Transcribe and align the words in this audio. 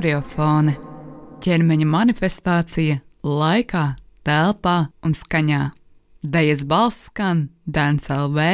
Horiofone- 0.00 0.72
ķermeņa 1.44 1.84
manifestācija 1.84 3.02
laikā, 3.20 3.82
telpā 4.24 4.88
un 5.04 5.12
skaņā. 5.12 5.58
Dejas 6.24 6.62
balss 6.64 7.10
skan 7.10 7.50
Dēns 7.68 8.08
LV 8.08 8.46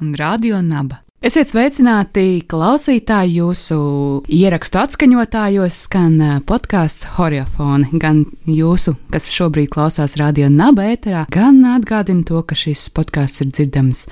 un 0.00 0.14
Radio 0.14 0.60
Naba. 0.62 1.00
Esiet 1.20 1.50
sveicināti, 1.50 2.44
klausītāji, 2.46 3.40
jūsu 3.40 3.80
ierakstu 4.30 4.78
atskaņotājos 4.84 5.82
skan 5.88 6.44
podkāsts 6.46 7.10
Horiofone. 7.16 7.90
Gan 7.98 8.26
jūsu, 8.46 8.94
kas 9.10 9.26
šobrīd 9.26 9.72
klausās 9.74 10.14
radio 10.14 10.46
naba 10.46 10.92
ēterā, 10.94 11.26
gan 11.26 11.58
atgādina 11.74 12.22
to, 12.22 12.38
ka 12.46 12.54
šis 12.54 12.86
podkāsts 12.94 13.42
ir 13.42 13.50
dzirdams 13.50 14.06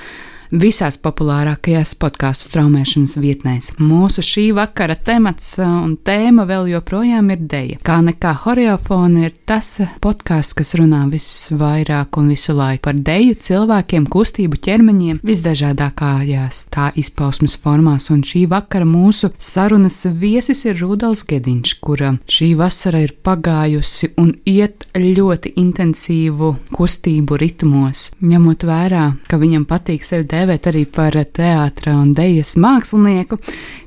visās 0.50 0.98
populārākajās 1.02 1.94
podkāstu 2.00 2.50
straumēšanas 2.50 3.16
vietnēs. 3.20 3.72
Mūsu 3.82 4.24
šī 4.24 4.46
vakara 4.56 4.96
temats 4.96 5.56
uh, 5.60 5.68
un 5.84 5.96
tēma 5.96 6.46
vēl 6.48 6.70
joprojām 6.74 7.30
ir 7.34 7.42
deja. 7.50 7.80
Kā 7.86 7.98
nekā 8.04 8.32
horeofona 8.44 9.26
ir 9.28 9.34
tas 9.48 9.76
podkāsts, 10.02 10.56
kas 10.56 10.74
runā 10.78 11.04
visvairāk 11.10 12.18
un 12.20 12.30
visu 12.32 12.54
laiku 12.56 12.86
par 12.86 12.98
deju, 12.98 13.34
cilvēkiem, 13.42 14.06
kustību, 14.12 14.58
ķermeņiem, 14.62 15.20
visdažādākajās 15.26 16.62
tā 16.74 16.90
izpausmes 16.98 17.56
formās, 17.62 18.08
un 18.14 18.22
šī 18.26 18.46
vakara 18.50 18.86
mūsu 18.88 19.32
sarunas 19.42 20.02
viesis 20.20 20.64
ir 20.68 20.78
Rudals 20.80 21.24
Gediņš, 21.26 21.74
kura 21.82 22.12
šī 22.30 22.52
vasara 22.58 23.02
ir 23.04 23.14
pagājusi 23.26 24.12
un 24.20 24.34
iet 24.46 24.86
ļoti 24.96 25.56
intensīvu 25.62 26.52
kustību 26.76 27.38
ritmos, 27.40 28.10
ņemot 28.22 28.66
vērā, 28.66 29.06
ka 29.30 29.40
viņam 29.40 29.66
patīk 29.68 30.06
sevi 30.06 30.28
dēvēt 30.36 30.70
arī 30.70 30.84
par 30.92 31.16
teātra 31.16 31.96
un 31.98 32.12
dēļas 32.16 32.54
mākslinieku, 32.60 33.40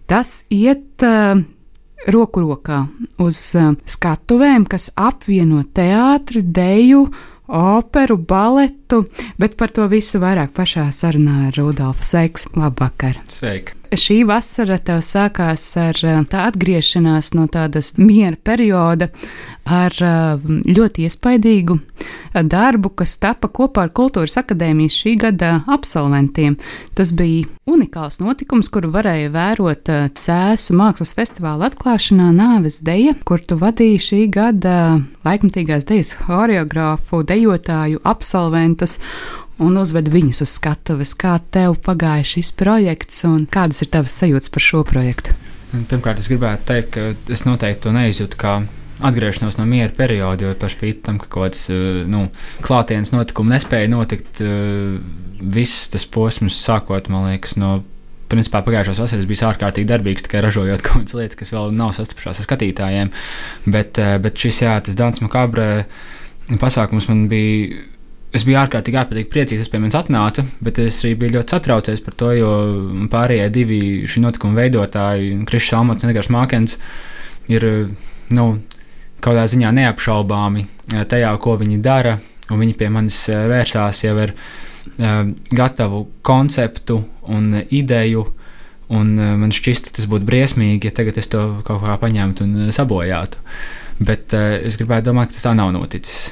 tas 0.10 0.44
iet 0.54 1.06
uh, 1.06 1.40
roku 2.10 2.44
rokā 2.46 2.84
uz 3.22 3.42
uh, 3.60 3.74
skatuvēm, 3.86 4.68
kas 4.70 4.90
apvieno 4.98 5.64
teātri, 5.76 6.44
dēļu, 6.44 7.04
operu, 7.60 8.20
baletu, 8.30 9.04
bet 9.42 9.58
par 9.58 9.74
to 9.74 9.90
visu 9.92 10.22
vairāk 10.22 10.54
pašā 10.58 10.90
sarunā 10.94 11.50
ar 11.50 11.60
Rudolfu 11.60 12.06
Seiks. 12.06 12.50
Labvakar! 12.58 13.22
Sveiki! 13.34 13.79
Šī 13.90 14.20
vasara 14.30 14.78
tev 14.78 15.00
sākās 15.02 15.64
ar 15.82 15.98
tā 16.30 16.44
atgriešanās 16.46 17.32
no 17.34 17.48
tādas 17.50 17.96
miera 17.98 18.38
perioda, 18.38 19.08
ar 19.66 19.96
ļoti 19.98 21.08
iespaidīgu 21.08 21.78
darbu, 22.50 22.92
kas 23.02 23.16
tapa 23.22 23.50
kopā 23.50 23.88
ar 23.88 23.94
Kultūras 23.98 24.38
akadēmijas 24.42 24.98
šī 25.02 25.16
gada 25.24 25.52
absolventiem. 25.70 26.60
Tas 26.98 27.16
bija 27.18 27.50
unikāls 27.70 28.22
notikums, 28.22 28.70
kuru 28.70 28.92
varēja 28.94 29.34
vērot 29.34 29.90
Cēsu 30.22 30.78
mākslas 30.78 31.16
festivāla 31.18 31.72
atklāšanā 31.72 32.30
Nāves 32.38 32.84
deja, 32.86 33.18
kur 33.26 33.42
tu 33.42 33.58
vadīji 33.58 34.06
šī 34.06 34.24
gada 34.34 34.78
laikmatīgās 35.26 35.90
dejas 35.90 36.14
horeogrāfu, 36.30 37.24
dejotāju 37.26 38.06
absolventus 38.06 39.00
un 39.64 39.78
uzved 39.80 40.10
viņus 40.12 40.44
uz 40.46 40.56
skatuves. 40.58 41.14
Kā 41.20 41.38
tev 41.52 41.78
pagāja 41.86 42.26
šis 42.36 42.52
projekts 42.56 43.24
un 43.28 43.46
kādas 43.52 43.84
ir 43.84 43.92
tavas 43.94 44.16
sajūtas 44.22 44.52
par 44.54 44.66
šo 44.66 44.84
projektu? 44.88 45.36
Pirmkārt, 45.70 46.22
es 46.22 46.30
gribētu 46.32 46.66
teikt, 46.72 46.96
ka 46.96 47.34
es 47.34 47.46
noteikti 47.46 47.86
to 47.86 47.94
neizjūtu 47.94 48.40
kā 48.40 48.56
atgriešanos 49.06 49.60
no 49.60 49.66
miera 49.70 49.92
perioda, 49.96 50.48
jo 50.48 50.56
par 50.60 50.72
spīti 50.74 51.04
tam, 51.06 51.20
ka 51.22 51.30
kaut 51.30 51.50
kāds 51.50 51.68
eh, 51.72 52.02
nu, 52.10 52.26
klātienes 52.66 53.14
notikums 53.14 53.54
nespēja 53.54 53.92
notikt, 53.92 54.42
eh, 54.44 54.98
viss 55.40 55.88
tas 55.94 56.08
posms 56.10 56.58
sākot, 56.66 57.08
man 57.14 57.30
liekas, 57.30 57.56
no 57.62 57.80
principā 58.30 58.62
pagājušās 58.66 59.00
vasaras 59.02 59.30
bija 59.30 59.48
ārkārtīgi 59.50 59.90
darbīgs, 59.90 60.26
tikai 60.26 60.44
ražojot 60.46 60.84
kaut 60.86 61.04
kādas 61.04 61.16
lietas, 61.18 61.40
kas 61.40 61.54
vēl 61.56 61.72
nav 61.76 61.94
sastapušās 61.98 62.42
ar 62.42 62.50
skatītājiem. 62.50 63.14
Bet, 63.70 64.02
eh, 64.02 64.18
bet 64.24 64.42
šis, 64.42 64.64
jā, 64.66 64.76
tas 64.84 65.00
Dārns 65.00 65.24
Makabrē 65.24 65.86
pasākums 66.60 67.08
man 67.12 67.28
bija 67.32 67.86
es 68.36 68.46
biju 68.46 68.60
ārkārtīgi, 68.62 69.00
ārkārtīgi 69.02 69.32
priecīgs, 69.34 69.68
ka 69.68 69.76
pie 69.76 69.82
manis 69.84 69.98
atnāca, 69.98 70.46
bet 70.66 70.82
es 70.84 71.02
arī 71.04 71.16
biju 71.24 71.38
ļoti 71.38 71.56
satraucies 71.56 72.04
par 72.06 72.18
to, 72.20 72.32
jo 72.38 72.52
pārējie 73.12 73.50
divi 73.54 73.82
šī 74.10 74.24
notikuma 74.26 74.62
veidotāji, 74.62 75.38
Krišs 75.50 75.76
Almats 75.80 76.06
un 76.06 76.14
Edgars 76.14 76.32
Mākens, 76.34 76.78
ir 77.50 77.66
nu, 78.36 78.48
kaut 79.20 79.34
kādā 79.34 79.46
ziņā 79.50 79.74
neapšaubāmi 79.82 80.66
eh, 80.66 81.06
tajā, 81.10 81.34
ko 81.42 81.58
viņi 81.60 81.82
dara, 81.84 82.18
viņi 82.50 82.76
pie 82.78 82.90
manis 82.94 83.24
eh, 83.34 83.46
vērsās 83.50 84.06
jau 84.06 84.16
ar 84.22 84.34
uh, 84.34 84.50
gatavu 85.52 86.08
konceptu 86.22 87.04
un 87.28 87.64
ideju. 87.70 88.26
Un 88.90 89.12
man 89.38 89.52
šķiet, 89.54 89.92
tas 89.94 90.08
būtu 90.10 90.26
briesmīgi, 90.26 90.90
ja 90.90 90.94
tagad 90.98 91.20
es 91.22 91.30
to 91.30 91.62
kaut 91.62 91.84
kā 91.84 91.98
paņemtu 92.02 92.46
un 92.48 92.72
sabojātu. 92.74 93.38
Bet 94.02 94.34
es 94.34 94.80
gribētu 94.82 95.12
domāt, 95.12 95.30
ka 95.30 95.38
tas 95.38 95.46
tā 95.46 95.54
nav 95.54 95.70
noticis. 95.76 96.32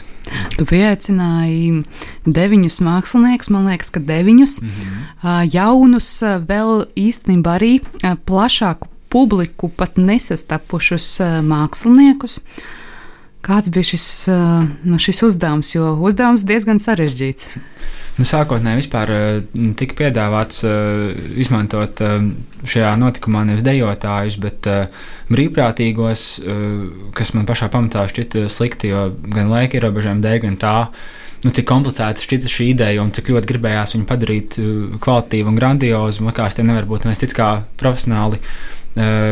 Tu 0.57 0.65
pieaicināji 0.67 1.83
deviņus 2.25 2.79
māksliniekus, 2.83 3.51
man 3.53 3.69
liekas, 3.69 3.91
ka 3.93 4.01
deviņus 4.03 4.59
mm 4.61 4.69
-hmm. 4.69 5.49
jaunus, 5.53 6.09
vēl 6.23 6.88
īstenībā 6.95 7.57
arī 7.59 7.73
plašāku 8.25 8.88
publiku 9.09 9.69
pat 9.69 9.97
nesastapušus 9.97 11.19
māksliniekus. 11.43 12.39
Kāds 13.41 13.69
bija 13.71 13.83
šis, 13.83 14.27
nu, 14.83 14.99
šis 14.99 15.23
uzdevums, 15.23 15.75
jo 15.75 15.93
uzdevums 16.03 16.44
diezgan 16.44 16.79
sarežģīts? 16.83 17.47
Nu, 18.17 18.25
sākotnēji 18.25 18.79
vispār 18.79 19.11
tika 19.78 19.94
piedāvāts 20.00 20.63
izmantot 21.38 22.01
šajā 22.66 22.95
notikumā 22.97 23.44
nevis 23.45 23.66
dejotājus, 23.67 24.39
bet 24.41 24.69
brīvprātīgos, 25.29 26.23
kas 27.17 27.33
man 27.38 27.45
pašā 27.50 27.69
pamatā 27.73 28.07
šķita 28.09 28.47
slikti, 28.50 28.89
jo 28.89 29.03
gan 29.22 29.51
laika 29.53 29.77
ierobežojuma 29.77 30.25
dēļ, 30.25 30.39
gan 30.47 30.57
tā, 30.63 30.73
nu, 31.45 31.53
cik 31.53 31.67
komplicēta 31.69 32.25
šķita 32.25 32.50
šī 32.50 32.72
ideja 32.73 33.03
un 33.06 33.13
cik 33.13 33.29
ļoti 33.35 33.51
gribējās 33.51 33.94
viņu 33.94 34.09
padarīt 34.09 34.57
kvalitīvu 35.03 35.53
un 35.53 35.59
grandiozu. 35.61 36.25
Man 36.25 36.33
liekas, 36.33 36.57
tie 36.57 36.66
nevar 36.66 36.89
būt 36.89 37.06
mēs 37.06 37.22
cits 37.22 37.38
kā 37.38 37.51
profesionāli 37.77 38.41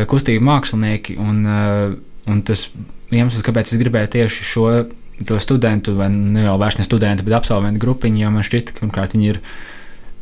kustību 0.06 0.46
mākslinieki. 0.46 1.18
Un, 1.26 1.42
un 2.30 2.46
tas 2.46 2.68
iemesls, 3.10 3.42
kāpēc 3.46 3.74
es 3.74 3.82
gribēju 3.82 4.12
tieši 4.14 4.46
šo 4.52 4.70
to 5.24 5.38
studentu, 5.40 5.94
vai 5.96 6.10
nu 6.12 6.44
jau 6.44 6.58
vairs 6.60 6.76
ne 6.80 6.84
studentu, 6.84 7.24
bet 7.24 7.38
absolventu 7.38 7.80
grupiņu, 7.80 8.20
jo 8.20 8.34
man 8.34 8.44
šķiet, 8.44 8.74
ka 8.74 8.84
pirmkārt 8.84 9.16
viņi 9.16 9.32
ir, 9.32 9.40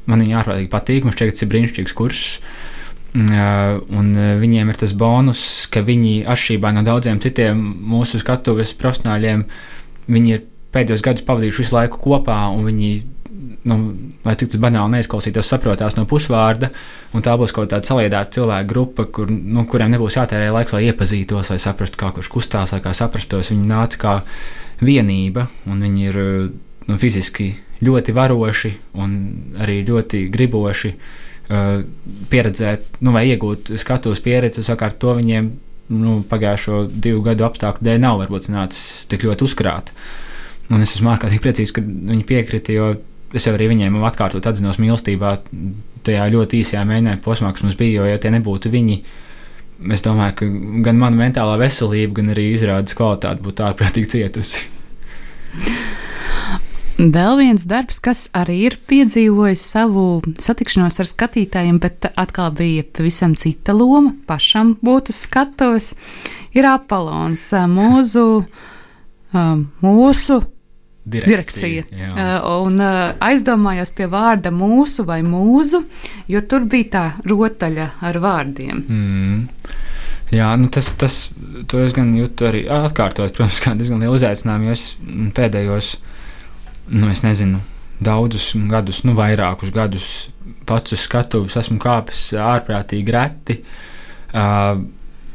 man 0.07 0.23
viņi 0.23 0.39
ārprātīgi 0.39 0.71
patīk, 0.71 1.07
man 1.07 1.17
šķiet, 1.17 1.33
ka 1.33 1.37
tas 1.37 1.47
ir 1.47 1.51
brīnišķīgs 1.55 1.97
kurs. 1.99 2.29
Un 3.15 4.09
viņiem 4.41 4.71
ir 4.71 4.79
tas 4.79 4.95
bonus, 4.99 5.43
ka 5.71 5.85
viņi, 5.87 6.25
atšķirībā 6.31 6.73
no 6.75 6.83
daudziem 6.87 7.21
citiem 7.23 7.61
mūsu 7.91 8.19
skatuves 8.23 8.75
profesionāļiem, 8.79 9.45
viņi 10.11 10.35
ir 10.35 10.47
pēdējos 10.75 11.05
gadus 11.07 11.27
pavadījuši 11.27 11.63
visu 11.63 11.77
laiku 11.77 12.01
kopā, 12.03 12.39
un 12.51 12.67
viņi, 12.67 12.91
nu, 13.71 13.77
lai 14.27 14.35
cik 14.39 14.51
tas 14.55 14.63
banāli 14.63 14.97
neizklausītos, 14.97 15.47
saprotās 15.47 15.95
no 15.99 16.07
pusvārda, 16.11 16.73
un 17.15 17.23
tā 17.23 17.37
būs 17.39 17.55
kaut 17.55 17.71
kāda 17.71 17.87
saliedēta 17.87 18.41
cilvēku 18.41 18.71
grupa, 18.73 19.07
kur, 19.07 19.31
nu, 19.31 19.63
kuriem 19.71 19.95
nebūs 19.95 20.19
jātērē 20.19 20.51
laiks, 20.55 20.75
lai 20.75 20.89
iepazītos, 20.89 21.55
lai 21.55 21.61
saprastu, 21.63 22.01
kā 22.01 22.11
kurš 22.17 22.33
kustās, 22.35 22.75
lai 22.75 22.83
kā 22.83 22.95
saprastos. 22.99 23.53
Viņi 23.55 23.71
nāca 23.71 24.03
kā 24.03 24.17
vienība, 24.83 25.49
un 25.71 25.85
viņi 25.85 26.09
ir 26.09 26.19
nu, 26.89 26.97
fiziski 27.01 27.53
ļoti 27.85 28.15
varoši 28.17 28.73
un 29.03 29.15
arī 29.61 29.83
ļoti 29.87 30.25
griboši 30.33 30.91
uh, 30.95 31.83
pieredzēt, 32.31 33.01
nu, 33.05 33.13
vai 33.15 33.27
iegūt 33.33 33.75
skatuves 33.81 34.23
pieredzi. 34.25 34.65
Savukārt 34.65 34.99
to 35.03 35.15
viņiem 35.19 35.51
nu, 35.95 36.19
pagājušo 36.29 36.85
divu 36.89 37.23
gadu 37.27 37.47
apstākļu 37.49 37.85
dēļ 37.85 37.99
nav 38.01 38.21
varbūt 38.23 38.49
nācis 38.53 39.05
tik 39.11 39.27
ļoti 39.29 39.45
uzkrāt. 39.47 39.93
Un 40.73 40.81
es 40.81 40.95
esmu 40.97 41.13
ārkārtīgi 41.13 41.43
priecīgs, 41.45 41.75
ka 41.77 41.83
viņi 41.85 42.25
piekrita, 42.29 42.73
jo 42.73 42.95
es 43.37 43.49
arī 43.51 43.69
viņiem 43.73 43.99
atkārtot 44.07 44.47
atzinos 44.49 44.79
mīlestībā 44.81 45.35
tajā 46.07 46.25
ļoti 46.33 46.63
īsajā 46.63 46.85
mēģinājuma 46.89 47.25
posmā, 47.25 47.53
kas 47.53 47.67
mums 47.67 47.77
bija, 47.77 48.01
jo 48.01 48.09
ja 48.09 48.21
tie 48.23 48.33
nebūtu 48.33 48.73
viņi, 48.73 48.99
es 49.95 50.05
domāju, 50.05 50.37
ka 50.39 50.49
gan 50.87 51.01
mana 51.01 51.19
mentālā 51.19 51.59
veselība, 51.61 52.21
gan 52.21 52.33
arī 52.35 52.51
izrādes 52.55 52.97
kvalitāte 52.99 53.45
būtu 53.45 53.67
ārprātīgi 53.67 54.13
cietusi. 54.17 54.65
Vēl 56.95 57.41
viens 57.41 57.65
darbs, 57.67 57.99
kas 57.99 58.29
arī 58.39 58.61
ir 58.69 58.77
piedzīvojis 58.87 59.65
savu 59.75 60.23
satikšanos 60.39 61.01
ar 61.03 61.09
skatītājiem, 61.11 61.81
bet 61.83 62.07
atkal 62.15 62.53
bija 62.55 62.85
pavisam 62.87 63.35
cita 63.35 63.75
loma, 63.75 64.13
pašam 64.29 64.77
būt 64.79 65.11
uz 65.11 65.25
skatuves, 65.27 65.91
ir 66.55 66.69
Apollons, 66.71 67.49
mūsu, 67.67 68.25
mūsu 69.35 70.39
direkcija. 71.05 71.85
direkcija. 71.91 72.43
Un 72.65 72.81
aizdomājos 72.81 73.93
pie 73.97 74.09
vārda 74.11 74.53
mūsu 74.55 75.07
vai 75.09 75.21
mūzu, 75.27 75.85
jo 76.31 76.43
tur 76.49 76.67
bija 76.71 76.91
tā 76.95 77.05
rotaļa 77.29 77.91
ar 78.05 78.21
vārdiem. 78.25 78.85
Mm. 78.89 79.43
Jā, 80.35 80.49
nu 80.59 80.71
tas, 80.73 80.89
tas 80.99 81.19
es 81.79 81.95
gan 81.95 82.11
jūtu 82.17 82.49
arī 82.49 82.65
atkārtot, 82.73 83.35
protams, 83.37 83.61
kā 83.63 83.75
diezgan 83.79 84.01
lielu 84.03 84.17
izaicinājumu, 84.19 84.71
jo 84.71 84.75
es 84.75 84.87
pēdējos, 85.37 85.91
nu, 86.97 87.11
es 87.13 87.23
nezinu, 87.27 87.61
daudzus 88.05 88.51
gadus, 88.71 89.05
nu, 89.07 89.15
vairākus 89.19 89.71
gadus 89.75 90.09
pats 90.67 90.97
uz 90.97 91.05
skatuves 91.05 91.57
esmu 91.61 91.79
kāpis 91.83 92.31
ārprātīgi 92.41 93.15
reti. 93.15 93.59
Uh, 94.35 94.81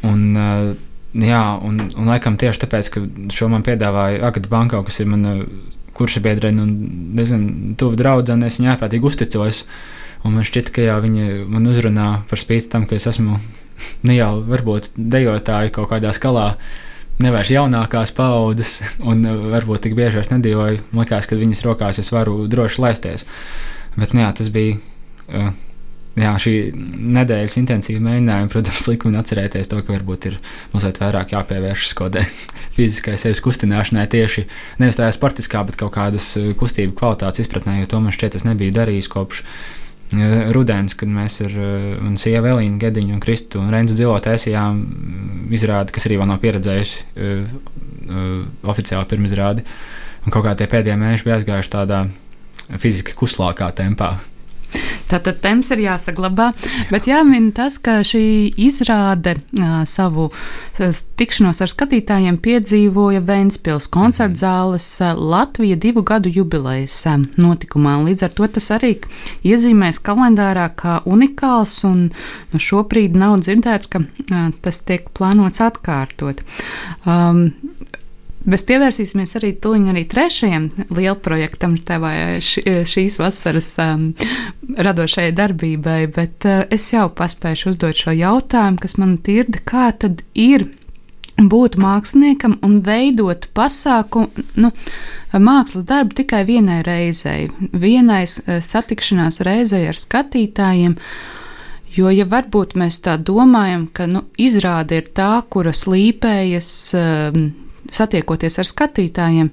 un 0.10 0.24
uh, 0.36 0.72
jā, 1.14 1.44
un, 1.66 1.80
un 1.98 2.10
laikam 2.12 2.38
tieši 2.40 2.64
tāpēc, 2.66 2.90
ka 2.94 3.04
šo 3.34 3.50
man 3.52 3.66
piedāvāja 3.66 4.22
Agata 4.28 4.52
Banka, 4.52 4.82
kas 4.86 5.00
ir 5.02 5.10
mana 5.10 5.38
kursa 5.98 6.22
biedrene 6.24 6.64
un 6.64 6.76
diezgan 7.18 7.48
tuva 7.80 7.98
draudzene, 8.00 8.48
es 8.48 8.60
viņai 8.60 8.76
ārprātīgi 8.76 9.10
uzticos. 9.10 9.64
Un 10.28 10.36
man 10.36 10.46
šķiet, 10.48 10.72
ka 10.76 10.84
jā, 10.84 10.98
viņa 11.00 11.46
man 11.48 11.68
uzrunā 11.72 12.10
par 12.30 12.40
spīti 12.42 12.72
tam, 12.72 12.86
ka 12.88 12.98
es 12.98 13.08
esmu 13.08 13.40
ne 14.08 14.16
jau 14.18 14.34
varbūt 14.48 14.92
dejotāji 14.96 15.74
kaut 15.76 15.90
kādā 15.94 16.12
skalā. 16.16 16.52
Nevairs 17.20 17.52
jaunākās 17.52 18.14
paudzes, 18.16 18.80
un 19.10 19.24
varbūt 19.54 19.88
tik 19.88 19.96
bieži 19.98 20.22
es 20.22 20.32
nedēļoju. 20.32 20.86
Man 20.92 21.06
liekas, 21.06 21.28
ka 21.28 21.40
viņas 21.40 21.66
rokās 21.68 22.04
es 22.04 22.12
varu 22.16 22.46
droši 22.52 22.84
laisties. 22.84 23.26
Bet, 23.98 24.14
nu, 24.14 24.24
jā, 24.24 24.30
tas 24.36 24.52
bija 24.54 24.78
uh, 24.78 25.50
jā, 26.18 26.32
šī 26.42 26.54
nedēļas 27.18 27.58
intensīva 27.62 28.02
mēģinājuma, 28.08 28.52
protams, 28.52 28.88
lika 28.90 29.10
man 29.10 29.20
atcerēties 29.22 29.70
to, 29.72 29.82
ka 29.86 29.94
varbūt 29.94 30.30
ir 30.32 30.38
mazliet 30.74 31.02
vairāk 31.02 31.34
jāpievēršas 31.36 31.98
kaut 31.98 32.14
kādai 32.14 32.26
fiziskai 32.78 33.18
sevis 33.20 33.44
kustināšanai, 33.46 34.08
tieši 34.12 34.46
nevis 34.82 35.00
tajā 35.00 35.12
sportiskā, 35.16 35.64
bet 35.68 35.80
kaut 35.80 35.94
kādas 35.98 36.32
uh, 36.40 36.52
kustību 36.60 36.96
kvalitātes 36.98 37.46
izpratnē, 37.46 37.80
jo 37.82 37.92
to 37.92 38.02
man 38.04 38.16
šķiet, 38.16 38.40
es 38.40 38.48
nebiju 38.48 38.76
darījis 38.80 39.12
kopš 39.12 39.44
uh, 39.44 39.52
rudens, 40.56 40.98
kad 40.98 41.12
mēs 41.14 41.40
ar 41.46 41.54
uh, 41.54 42.10
sievu 42.22 42.54
Elīnu 42.56 42.82
Gediņu 42.82 43.16
un 43.18 43.24
Kristu 43.24 43.62
un 43.62 43.70
Renzu 43.74 43.98
Dzilo 43.98 44.18
taisījām 44.24 44.82
izrādi, 45.56 45.96
kas 45.96 46.10
arī 46.10 46.20
vēl 46.22 46.32
nav 46.32 46.42
pieredzējusi 46.44 47.06
uh, 47.06 47.54
uh, 48.10 48.34
oficiāli 48.74 49.10
pirmizrādi. 49.12 49.68
Un 50.26 50.36
kaut 50.36 50.44
kā 50.44 50.56
tie 50.58 50.68
pēdējie 50.68 50.98
mēneši 51.00 51.26
bija 51.26 51.38
aizgājuši 51.40 51.72
tādā 51.78 52.04
fiziski 52.78 53.16
kuslākā 53.18 53.70
tempā. 53.78 54.18
Tātad 55.10 55.40
temps 55.42 55.72
ir 55.74 55.84
jāsaglabā, 55.84 56.52
bet 56.92 57.10
jāmin 57.10 57.50
tas, 57.56 57.80
ka 57.82 58.00
šī 58.06 58.24
izrāde 58.62 59.36
savu 59.90 60.30
tikšanos 61.20 61.62
ar 61.64 61.72
skatītājiem 61.72 62.38
piedzīvoja 62.44 63.24
Ventspils 63.26 63.90
koncertzāles 63.92 64.88
uh, 65.02 65.18
Latvija 65.18 65.76
divu 65.80 66.04
gadu 66.08 66.32
jubilejas 66.34 67.02
notikumā. 67.40 67.98
Līdz 68.06 68.28
ar 68.28 68.36
to 68.38 68.48
tas 68.58 68.70
arī 68.76 68.96
iezīmēs 69.48 70.02
kalendārā 70.06 70.70
kā 70.80 71.00
unikāls, 71.10 71.80
un 71.88 72.10
nu, 72.54 72.62
šobrīd 72.70 73.18
nav 73.20 73.40
dzirdēts, 73.44 73.92
ka 73.92 74.04
tas 74.64 74.84
tiek 74.88 75.10
plānots 75.18 75.64
atkārtot. 75.64 76.44
Um, 77.06 77.50
Mēs 78.48 78.64
pievērsīsimies 78.64 79.36
arī 79.36 79.52
tuliņ 79.60 79.90
arī 79.92 80.06
trešajam 80.08 80.70
lielprojektam, 80.96 81.76
ši, 82.46 82.64
šīs 82.88 83.18
vasaras 83.20 83.74
um, 83.84 84.06
radošajai 84.80 85.34
darbībai, 85.36 86.00
bet 86.16 86.48
uh, 86.48 86.62
es 86.72 86.88
jau 86.94 87.10
paspēju 87.12 87.74
uzdot 87.74 88.00
šo 88.00 88.16
jautājumu, 88.16 88.80
kas 88.80 88.96
man 89.02 89.18
tirda, 89.26 89.60
kā 89.68 89.90
tad 89.92 90.24
ir 90.40 90.70
būt 91.40 91.76
māksliniekam 91.80 92.58
un 92.64 92.80
veidot 92.84 93.50
pasākumu, 93.56 94.48
nu, 94.60 94.72
mākslas 95.36 95.88
darbu 95.88 96.16
tikai 96.24 96.46
vienai 96.48 96.80
reizei, 96.88 97.50
vienai 97.76 98.24
uh, 98.24 98.60
satikšanās 98.64 99.44
reizei 99.44 99.84
ar 99.92 100.00
skatītājiem. 100.00 100.96
Jo, 101.92 102.08
ja 102.14 102.24
varbūt 102.30 102.78
mēs 102.80 103.02
tā 103.04 103.18
domājam, 103.20 103.90
ka 103.92 104.08
nu, 104.08 104.30
izrāde 104.40 105.02
ir 105.02 105.10
tā, 105.18 105.42
kura 105.52 105.74
slīpējas 105.76 106.70
um, 106.96 107.50
satiekoties 107.96 108.60
ar 108.62 108.70
skatītājiem, 108.70 109.50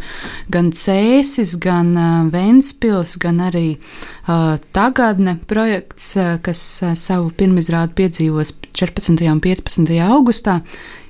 gan 0.53 0.73
Cēsis, 0.77 1.57
gan 1.63 1.95
uh, 1.95 2.11
Ventspils, 2.33 3.17
gan 3.23 3.41
arī 3.49 3.77
uh, 3.77 4.57
tagadne 4.77 5.39
projekts, 5.49 6.13
uh, 6.19 6.37
kas 6.43 6.63
uh, 6.83 6.95
savu 6.99 7.33
pirmizrādi 7.37 7.97
piedzīvos 8.03 8.57
14. 8.77 9.27
un 9.33 9.43
15. 9.45 9.97
augustā, 10.11 10.61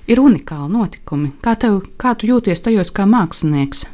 ir 0.07 0.23
unikāli 0.23 0.73
notikumi. 0.73 1.35
Kā, 1.43 1.57
tev, 1.61 1.83
kā 2.01 2.15
tu 2.19 2.31
jūties 2.31 2.63
tajos 2.65 2.93
kā 2.95 3.09
mākslinieks? 3.11 3.87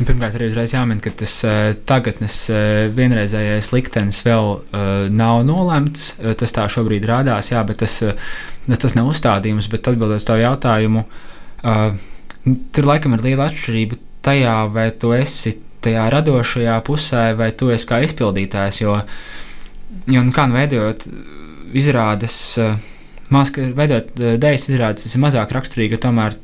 Nu, 0.00 0.06
pirmkārt, 0.08 0.38
arī 0.38 0.46
uzreiz 0.48 0.72
jāmin, 0.72 0.96
ka 1.04 1.10
tas 1.12 1.34
uh, 1.44 1.74
tagadnes 1.84 2.34
uh, 2.48 2.86
vienreizējais 2.96 3.68
liktenis 3.74 4.22
vēl 4.24 4.46
uh, 4.54 4.86
nav 5.12 5.42
nolemts. 5.44 6.14
Uh, 6.16 6.32
tas 6.40 6.56
tā 6.56 6.64
šobrīd 6.72 7.04
rādās, 7.04 7.50
jā, 7.52 7.60
bet 7.68 7.82
tas, 7.82 7.98
uh, 8.06 8.38
tas 8.70 8.96
nav 8.96 9.10
uzstādījums. 9.10 9.68
Bet 9.68 9.90
atbildot 9.92 10.22
uz 10.22 10.24
tavu 10.24 10.40
jautājumu, 10.40 11.04
uh, 11.04 12.00
Tur 12.44 12.88
laikam 12.88 13.16
ir 13.16 13.24
liela 13.24 13.50
atšķirība 13.50 13.98
tajā, 14.24 14.54
vai 14.72 14.88
tu 14.96 15.12
esi 15.16 15.54
tajā 15.84 16.06
radošajā 16.12 16.76
pusē, 16.86 17.24
vai 17.36 17.50
tu 17.56 17.70
esi 17.72 17.88
kā 17.88 18.00
izpildītājs. 18.04 18.82
Jo, 18.82 18.98
jo 20.08 20.24
nu, 20.24 20.32
kā 20.36 20.46
nu 20.48 20.56
veidojot 20.56 21.06
izrādes, 21.76 22.36
eh, 22.60 22.76
mākslinieks, 23.32 23.76
veidot 23.78 24.12
eh, 24.20 24.36
dēļas 24.40 24.68
izrādes, 24.70 25.06
tas 25.06 25.16
ir 25.16 25.24
mazāk 25.24 25.52
raksturīgi, 25.56 25.96
jo 25.96 26.04
tomēr 26.06 26.36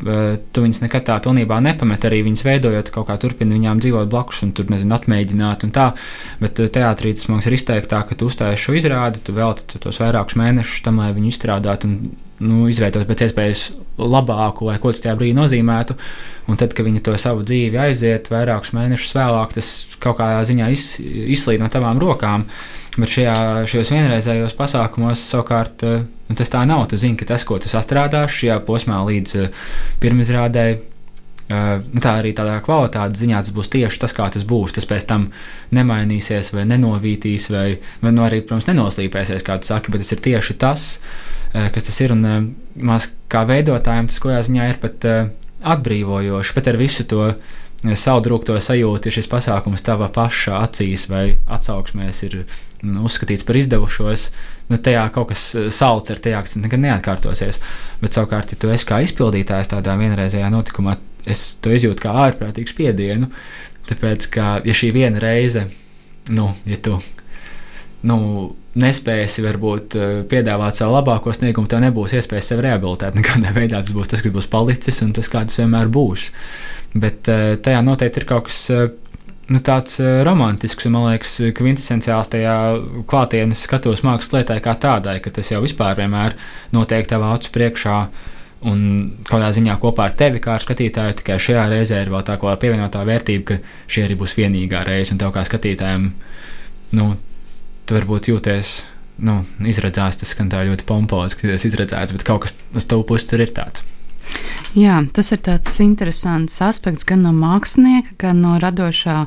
tu 0.00 0.64
viņus 0.64 0.82
nekad 0.84 1.06
tā 1.08 1.18
pilnībā 1.24 1.60
nepamet. 1.64 2.06
Arī 2.08 2.22
viņas 2.26 2.44
veidojot, 2.46 2.90
kaut 2.94 3.08
kā 3.10 3.18
turpina 3.20 3.56
viņām 3.56 3.82
dzīvot 3.82 4.10
blakus, 4.12 4.42
un 4.46 4.54
tur 4.56 4.70
nezinu, 4.72 4.94
atmēģināt 4.96 5.66
un 5.66 5.74
tā. 5.76 5.90
Bet 6.40 6.60
teātrī 6.60 7.14
tas 7.16 7.28
mums 7.30 7.48
ir 7.48 7.58
izteiktāk, 7.58 8.08
ka 8.10 8.18
tu 8.18 8.30
uzstājies 8.30 8.64
šo 8.64 8.76
izrādi, 8.80 9.22
tu 9.24 9.36
veltīji 9.36 9.82
tos 9.84 10.00
vairākus 10.02 10.38
mēnešus 10.40 10.82
tam, 10.86 11.02
lai 11.02 11.12
viņu 11.16 11.32
izstrādātu 11.32 11.90
un 11.90 11.96
nu, 12.40 12.64
izveidot 12.72 13.04
pēc 13.08 13.26
iespējas 13.28 13.64
labāku, 14.00 14.70
lai 14.70 14.78
ko 14.80 14.92
tas 14.94 15.04
tajā 15.04 15.16
brīdī 15.20 15.36
nozīmētu. 15.36 15.96
Un 16.50 16.58
tad, 16.60 16.74
kad 16.74 16.86
viņi 16.88 17.04
to 17.04 17.14
savu 17.20 17.44
dzīvi 17.46 17.78
aiziet, 17.78 18.30
vairākus 18.32 18.72
mēnešus 18.76 19.16
vēlāk, 19.18 19.54
tas 19.58 19.72
kaut 20.02 20.18
kādā 20.22 20.40
ziņā 20.48 20.70
iz, 20.74 20.92
izslīd 21.36 21.62
no 21.62 21.68
tavām 21.72 22.00
rokām. 22.02 22.48
Bet 22.96 23.12
šajā, 23.14 23.34
šajos 23.70 23.90
vienreizējos 23.94 24.56
pasākumos 24.58 25.22
savukārt 25.22 25.84
eh, 25.86 26.00
nu, 26.26 26.36
tas 26.38 26.50
tā 26.50 26.64
nav. 26.66 26.88
Tu 26.90 26.98
zini, 26.98 27.18
ka 27.20 27.28
tas, 27.28 27.44
ko 27.46 27.60
tu 27.62 27.70
sastrādāsi 27.70 28.44
šajā 28.44 28.56
posmā 28.66 29.02
līdz 29.08 29.36
uh, 29.42 29.66
pirmizrādēji, 30.02 30.86
Uh, 31.50 31.80
nu, 31.90 31.98
tā 31.98 32.12
arī 32.20 32.30
tādā 32.30 32.60
kvalitātes 32.62 33.24
ziņā 33.24 33.40
tas 33.42 33.50
būs 33.50 33.72
tieši 33.72 33.98
tas, 33.98 34.12
kā 34.14 34.28
tas 34.30 34.44
būs. 34.46 34.70
Tas 34.76 34.84
pēc 34.86 35.02
tam 35.08 35.24
nemainīsies, 35.74 36.52
vai 36.54 36.62
nenovītīs, 36.70 37.48
vai, 37.50 37.64
vai 38.04 38.12
nu, 38.14 38.22
arī, 38.22 38.38
protams, 38.44 38.68
nenoslīpēsies, 38.68 39.42
kā 39.42 39.56
tu 39.58 39.66
saki, 39.66 39.90
bet 39.90 40.04
tas 40.04 40.14
ir 40.14 40.22
tieši 40.28 40.54
tas, 40.62 40.84
uh, 41.00 41.66
kas 41.74 41.88
tas 41.88 41.98
ir. 42.06 42.14
Un 42.14 42.22
uh, 42.22 42.36
mēs 42.78 43.08
kā 43.34 43.42
veidotājiem 43.50 44.12
tas 44.12 44.22
kaut 44.22 44.30
kādā 44.30 44.44
ziņā 44.46 44.68
ir 44.70 44.78
pat 44.84 45.08
atbrīvojoši, 45.74 46.54
pat 46.54 46.70
ar 46.70 46.78
visu 46.78 47.08
to 47.10 47.26
saudrūkto 47.80 48.56
sajūtu, 48.60 49.12
šis 49.14 49.28
pasākums 49.30 49.84
tava 49.84 50.10
paša 50.12 50.58
acīs 50.66 51.06
vai 51.08 51.24
atsauksmēs 51.48 52.22
ir 52.28 52.36
nu, 52.84 53.04
uzskatīts 53.08 53.44
par 53.48 53.58
izdevušos. 53.60 54.26
Nu, 54.70 54.78
tajā 54.78 55.06
kaut 55.14 55.32
kas 55.32 55.46
salds 55.74 56.12
ar 56.12 56.20
tajā, 56.22 56.42
kas 56.46 56.58
nekad 56.60 56.82
neatkārtosies. 56.84 57.60
Bet 58.02 58.16
savukārt, 58.16 58.52
ja 58.52 58.60
tu 58.60 58.70
esi 58.72 58.88
kā 58.88 59.00
izpildītājs 59.04 59.72
tādā 59.72 59.96
vienreizējā 60.00 60.50
notikumā, 60.52 60.98
es 61.28 61.56
to 61.62 61.72
izjūtu 61.74 62.04
kā 62.04 62.14
ārprātīgu 62.28 62.70
spiedienu. 62.70 63.30
Tāpēc, 63.88 64.28
ka 64.34 64.52
ja 64.64 64.76
šī 64.76 64.92
viena 64.94 65.22
reize, 65.22 65.64
nu, 66.30 66.52
ja 66.68 66.78
tu 66.84 67.00
nu, 68.06 68.18
nespēsi 68.80 69.42
varbūt 69.44 69.96
eh, 69.98 70.12
piedāvāt 70.30 70.78
savu 70.78 70.94
labāko 70.94 71.32
sniegumu, 71.34 71.68
tev 71.70 71.82
nebūs 71.84 72.14
iespējas 72.18 72.52
sevi 72.52 72.68
rehabilitēt. 72.68 73.16
Nekādā 73.18 73.54
veidā 73.56 73.82
tas 73.82 73.94
būs 73.96 74.12
tas, 74.12 74.22
kas 74.24 74.34
būs 74.34 74.50
palicis, 74.50 75.02
un 75.06 75.14
tas 75.16 75.30
kāds 75.32 75.58
vienmēr 75.60 75.90
būs. 75.92 76.30
Bet 76.94 77.30
eh, 77.30 77.54
tajā 77.62 77.84
noteikti 77.86 78.22
ir 78.22 78.26
kaut 78.28 78.48
kas 78.48 78.58
eh, 78.74 78.88
nu, 79.50 79.60
tāds 79.66 80.00
romantisks, 80.26 80.88
un 80.88 80.96
man 80.96 81.06
liekas, 81.10 81.36
ka 81.50 81.62
kvintesenciāls 81.62 82.32
tajā 82.32 82.56
klātienes 83.10 83.62
skatos 83.66 84.04
mākslas 84.06 84.40
lietai 84.40 84.58
kā 84.64 84.74
tādai, 84.80 85.18
ka 85.22 85.32
tas 85.34 85.52
jau 85.52 85.62
vispār 85.64 85.98
vienmēr 85.98 86.36
notiek 86.74 87.08
tavā 87.10 87.32
acu 87.36 87.54
priekšā. 87.56 88.02
Un 88.70 88.80
kādā 89.24 89.46
ziņā 89.56 89.78
kopā 89.80 90.10
ar 90.10 90.12
tevi, 90.12 90.36
kā 90.44 90.58
ar 90.58 90.60
skatītāju, 90.60 91.14
tikai 91.22 91.38
šajā 91.40 91.62
reizē 91.70 92.02
ir 92.04 92.10
vēl 92.12 92.26
tā 92.28 92.34
kā 92.36 92.52
pievienotā 92.60 93.06
vērtība, 93.08 93.44
ka 93.48 93.86
šī 93.88 94.04
arī 94.04 94.18
būs 94.20 94.36
vienīgā 94.36 94.82
reize. 94.84 95.14
Un 95.14 95.20
tev 95.22 95.32
kā 95.32 95.46
skatītājiem, 95.48 96.10
nu, 97.00 97.06
tu 97.88 97.96
varbūt 97.96 98.28
jūties 98.28 98.74
nu, 99.26 99.40
izredzēts, 99.66 100.20
tas 100.20 100.34
skan 100.34 100.50
tā 100.52 100.62
ļoti 100.66 100.86
pompozi, 100.88 101.38
ka 101.40 101.48
tas 101.50 101.64
ir 101.64 101.72
izredzēts, 101.72 102.14
bet 102.16 102.26
kaut 102.26 102.44
kas 102.44 102.56
uz 102.76 102.86
tavu 102.88 103.04
pusi 103.08 103.28
tur 103.30 103.42
ir 103.44 103.52
tāds. 103.56 103.84
Jā, 104.78 105.00
tas 105.10 105.32
ir 105.34 105.40
tāds 105.42 105.72
interesants 105.82 106.60
aspekts 106.62 107.06
gan 107.08 107.24
no 107.26 107.32
mākslinieka, 107.34 108.14
gan 108.22 108.38
no 108.44 108.54
radošā 108.62 109.24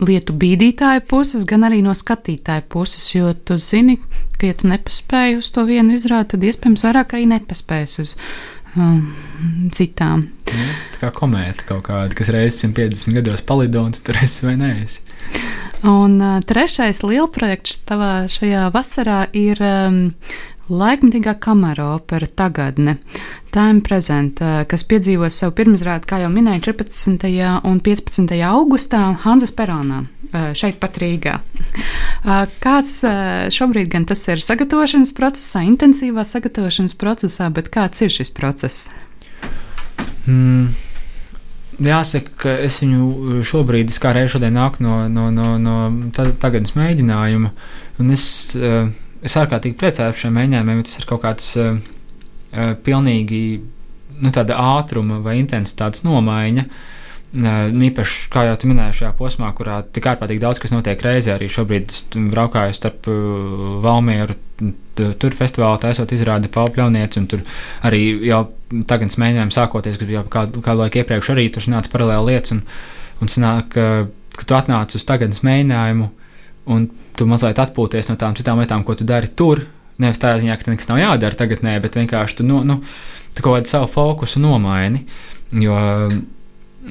lietu 0.00 0.36
bīdītāja 0.40 1.02
puses, 1.08 1.44
gan 1.48 1.66
arī 1.68 1.82
no 1.84 1.92
skatītāja 1.96 2.64
puses. 2.72 3.10
Jo 3.12 3.34
tu 3.36 3.58
zini, 3.60 3.98
ka, 4.38 4.48
ja 4.48 4.56
tu 4.56 4.70
nepaspēji 4.70 5.40
uz 5.42 5.50
to 5.52 5.66
vienu 5.68 5.98
izrādi, 5.98 6.32
tad 6.32 6.48
iespējams 6.48 6.86
vairāk 6.86 7.12
arī 7.18 7.28
nepaspēs 7.34 7.98
uz 8.00 8.14
um, 8.76 9.12
citām. 9.76 10.30
Ja, 10.48 10.68
tā 10.94 11.02
kā 11.02 11.12
komēta 11.20 11.68
kaut 11.68 11.84
kāda, 11.90 12.16
kas 12.16 12.32
reizes 12.32 12.62
150 12.64 13.20
gados 13.20 13.44
palido, 13.44 13.84
un 13.84 13.92
tu 13.92 14.04
tur 14.06 14.16
esi 14.22 14.48
vai 14.48 14.56
neesi. 14.60 15.02
Un 15.86 16.16
uh, 16.24 16.38
trešais 16.42 17.04
lielprojekts 17.04 17.82
tavā 17.86 18.12
šajā 18.32 18.64
vasarā 18.74 19.26
ir 19.36 19.60
um, 19.62 20.06
Laikmatīgā 20.70 21.34
kamera 21.40 21.94
opera 21.96 22.26
tagadne, 22.26 22.98
Time 23.54 23.80
Present, 23.84 24.40
kas 24.68 24.84
piedzīvos 24.88 25.38
savu 25.40 25.54
pirmizrādi, 25.58 26.08
kā 26.08 26.20
jau 26.22 26.30
minēju, 26.32 26.66
14. 26.68 27.28
un 27.68 27.80
15. 27.84 28.34
augustā 28.48 29.02
Hanzas 29.24 29.54
Peronā. 29.56 30.04
Šeit 30.28 30.76
pat 30.76 30.98
Rīgā. 31.00 31.38
Kāds 32.60 32.98
šobrīd 33.56 33.88
gan 33.94 34.04
tas 34.08 34.26
ir 34.28 34.42
sagatavošanas 34.44 35.14
procesā, 35.16 35.62
intensīvā 35.64 36.26
sagatavošanas 36.28 36.96
procesā, 37.00 37.48
bet 37.48 37.70
kāds 37.72 38.04
ir 38.04 38.12
šis 38.12 38.34
process? 38.36 38.90
Mm. 40.28 40.74
Jāsaka, 41.78 42.32
ka 42.42 42.52
es 42.66 42.80
viņu 42.82 43.40
šobrīd, 43.46 43.92
kā 44.02 44.10
reizē 44.16 44.34
šodien 44.34 44.56
nāku 44.58 44.82
no, 44.82 45.04
no, 45.08 45.28
no, 45.30 45.52
no 45.62 45.76
tagadnes 46.42 46.74
mēģinājuma, 46.74 47.52
un 48.02 48.16
es 48.16 48.24
uh, 48.58 48.90
es 49.24 49.38
ārkārtīgi 49.40 49.78
priecājos 49.78 50.14
par 50.14 50.22
šiem 50.22 50.38
mēģinājumiem, 50.38 50.80
jo 50.80 50.88
tas 50.88 51.00
ir 51.00 51.08
kaut 51.08 51.24
kāds 51.24 51.50
uh, 51.62 51.80
pilnīgi 52.84 53.42
nu, 54.18 54.32
ātruma 54.32 55.20
vai 55.24 55.38
intensitātes 55.40 56.04
nomaiņa. 56.06 56.64
Uh, 56.68 56.94
īpaši, 57.28 58.28
kā 58.32 58.46
jau 58.46 58.56
tu 58.56 58.70
minēji, 58.70 59.02
šajā 59.02 59.12
posmā, 59.18 59.50
kurā 59.56 59.82
tik 59.92 60.06
ārkārtīgi 60.08 60.40
daudz 60.40 60.62
kas 60.62 60.72
notiek 60.72 61.02
reizē, 61.04 61.34
arī 61.34 61.50
šobrīd 61.52 61.92
braukāju 62.32 62.76
starp 62.76 63.08
uh, 63.12 63.80
Valmieru, 63.84 64.38
tur 64.96 65.36
festivālā 65.36 65.78
taisot 65.82 66.12
izrādi 66.16 66.50
Paupļaunieci, 66.50 67.20
un 67.20 67.26
tur 67.30 67.44
arī 67.86 68.00
jau 68.26 68.46
tagad 68.88 69.12
mēģinājumi 69.20 69.54
sākoties, 69.54 69.98
kad 70.00 70.14
jau 70.14 70.24
kādu, 70.32 70.62
kādu 70.64 70.82
laiku 70.82 71.02
iepriekš 71.02 71.34
arī 71.34 71.48
tur 71.52 71.68
nāca 71.70 71.92
paralēli 71.92 72.32
lietas, 72.32 72.56
un, 72.56 72.64
un 73.22 73.30
sanāk, 73.30 73.68
ka, 73.76 73.86
ka 74.38 74.48
tu 74.48 74.56
atnāc 74.58 74.96
uz 74.96 75.04
tagadnes 75.06 75.44
mēģinājumu, 75.46 76.08
un 76.68 76.88
tu 77.18 77.26
mazliet 77.28 77.58
atpūties 77.58 78.10
no 78.10 78.16
tām 78.20 78.36
citām 78.38 78.60
lietām, 78.62 78.84
ko 78.86 78.96
tu 78.98 79.06
dari 79.08 79.30
tur. 79.34 79.64
Nevis 79.98 80.20
tā 80.22 80.36
ziņā, 80.38 80.54
ka 80.60 80.70
nekas 80.70 80.90
nav 80.90 81.00
jādara 81.00 81.38
tagad, 81.38 81.64
nē, 81.66 81.74
bet 81.82 81.96
vienkārši 81.98 82.38
tu, 82.38 82.46
nu, 82.46 82.60
nu, 82.66 82.78
tu 83.34 83.42
kaut 83.42 83.56
kādu 83.56 83.70
savu 83.72 83.88
fokusu 83.90 84.42
nomaini. 84.42 85.02
Jo 85.58 85.74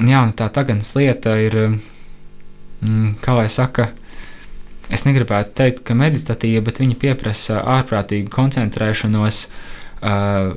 jā, 0.06 0.24
tā 0.38 0.50
tagadnes 0.54 0.90
lieta 0.98 1.38
ir, 1.40 1.56
mm, 2.84 3.18
kā 3.24 3.38
lai 3.38 3.48
saka, 3.52 3.92
es 4.94 5.06
negribētu 5.08 5.56
teikt, 5.58 5.84
ka 5.88 5.96
meditatīva, 5.98 6.66
bet 6.68 6.82
viņa 6.84 6.98
pieprasa 7.00 7.62
ārprātīgu 7.78 8.32
koncentrēšanos, 8.34 9.40
uh, 10.02 10.52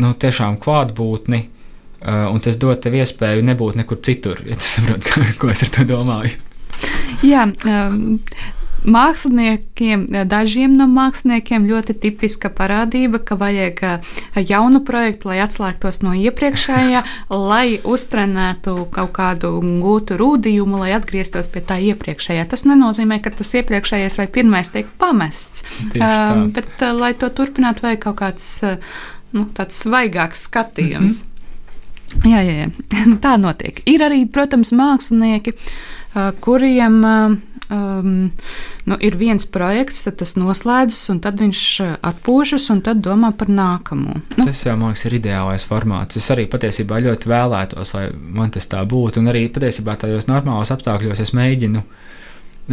nu, 0.00 0.12
tiešām 0.12 0.60
klātbūtni, 0.60 1.42
uh, 1.46 2.28
un 2.32 2.40
tas 2.44 2.60
dod 2.60 2.80
tev 2.82 3.00
iespēju 3.00 3.44
nebūt 3.48 3.80
nekur 3.80 4.00
citur, 4.04 4.44
ja 4.46 4.60
tu 4.60 4.68
saproti, 4.68 5.16
ko 5.40 5.52
es 5.52 5.64
ar 5.66 5.74
to 5.78 5.88
domāju. 5.88 6.49
Jā, 7.26 7.46
um, 7.68 8.18
Māksliniekiem, 8.80 10.06
dažiem 10.24 10.72
no 10.72 10.86
māksliniekiem 10.88 11.66
ļoti 11.68 11.98
tipiska 12.00 12.48
parādība, 12.56 13.18
ka 13.20 13.36
vajag 13.36 13.82
uh, 13.84 14.14
jaunu 14.40 14.80
projektu, 14.88 15.28
lai 15.28 15.42
atslēgtos 15.44 16.00
no 16.00 16.14
iepriekšējā, 16.16 17.02
lai 17.50 17.76
uztrenētu 17.84 18.86
kaut 18.94 19.12
kādu 19.18 19.52
gūtu 19.60 20.16
rūdījumu, 20.20 20.80
lai 20.80 20.94
atgrieztos 20.96 21.50
pie 21.52 21.60
tā 21.60 21.76
iepriekšējā. 21.90 22.46
Tas 22.48 22.64
nenozīmē, 22.64 23.20
ka 23.20 23.34
tas 23.36 23.52
iepriekšējais 23.60 24.16
vai 24.22 24.28
pirmais 24.32 24.72
tiek 24.72 24.88
pamests, 25.00 25.66
um, 26.00 26.48
bet, 26.56 26.72
uh, 26.80 26.96
lai 26.96 27.12
to 27.20 27.28
turpinātu, 27.28 27.84
vajag 27.84 28.04
kaut 28.08 28.20
kāds 28.24 28.48
uh, 28.64 28.80
nu, 29.36 29.44
tāds 29.56 29.84
svaigāks 29.84 30.48
skatījums. 30.48 31.20
Mm 31.20 31.26
-hmm. 31.26 31.36
Jā, 32.26 32.40
jā, 32.42 32.54
jā, 32.64 32.68
tā 33.24 33.36
notiek. 33.38 33.82
Ir 33.86 34.02
arī, 34.02 34.24
protams, 34.26 34.72
mākslinieki 34.72 35.52
kuriem 36.40 37.00
um, 37.70 38.30
nu, 38.84 38.96
ir 38.98 39.16
viens 39.16 39.46
projekts, 39.46 40.02
tad 40.04 40.18
tas 40.20 40.34
noslēdzas, 40.38 41.02
un 41.12 41.20
tad 41.22 41.40
viņš 41.40 41.62
atpūšas, 42.06 42.68
un 42.74 42.82
tad 42.86 43.02
domā 43.04 43.30
par 43.38 43.50
nākamo. 43.52 44.16
Nu. 44.36 44.46
Tas 44.46 44.64
jau 44.66 44.76
man 44.78 44.92
liekas, 44.92 45.06
ir 45.06 45.18
ideālais 45.20 45.66
formāts. 45.68 46.18
Es 46.18 46.30
arī 46.34 46.48
patiesībā 46.50 47.00
ļoti 47.04 47.30
vēlētos, 47.30 47.94
lai 47.96 48.08
man 48.10 48.50
tas 48.54 48.66
tā 48.70 48.82
būtu, 48.88 49.22
un 49.22 49.30
arī 49.32 49.46
patiesībā 49.52 49.96
tādos 50.00 50.28
normālos 50.30 50.72
apstākļos 50.74 51.22
es 51.22 51.34
mēģinu 51.36 51.84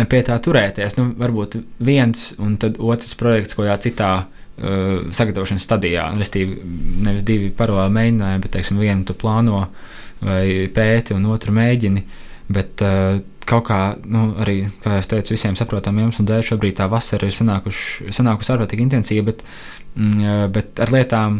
pie 0.09 0.23
tā 0.25 0.37
turēties. 0.41 0.97
Nu, 0.99 1.11
varbūt 1.17 1.59
viens 1.85 2.31
un 2.41 2.57
otrs 2.61 3.15
projekts 3.19 3.57
kaut 3.57 3.67
kādā 3.67 3.79
citā. 3.87 4.11
Uh, 4.57 5.03
sagatavošanas 5.13 5.67
stadijā, 5.67 6.07
restīvi, 6.17 6.55
nevis 7.05 7.21
divi 7.21 7.51
paralēli 7.53 7.93
mēģinājumi, 7.93 8.41
bet, 8.41 8.51
teiksim, 8.55 8.79
vienu 8.81 9.05
tu 9.05 9.13
plāno 9.13 9.59
vai 10.17 10.63
pēti, 10.73 11.13
un 11.13 11.27
otru 11.29 11.53
mēģini. 11.53 12.01
Uh, 12.01 12.26
Bet 12.53 12.83
uh, 12.85 13.19
kaut 13.47 13.67
kā, 13.67 13.81
nu, 14.07 14.29
arī, 14.43 14.61
kā 14.83 14.97
jau 14.97 15.09
teicu, 15.15 15.35
visiem 15.35 15.57
saprotamiem 15.59 16.07
iemeslu 16.07 16.25
dēļ 16.27 16.45
šobrīd 16.51 16.77
tā 16.79 16.87
vasara 16.91 17.27
ir 17.27 17.35
sanākuši, 17.35 18.11
sanākusi 18.15 18.53
ārkārtīgi 18.53 18.85
intensīva, 18.87 19.29
bet, 19.31 19.43
mm, 19.95 20.51
bet 20.55 20.81
ar 20.83 20.93
lietām, 20.95 21.39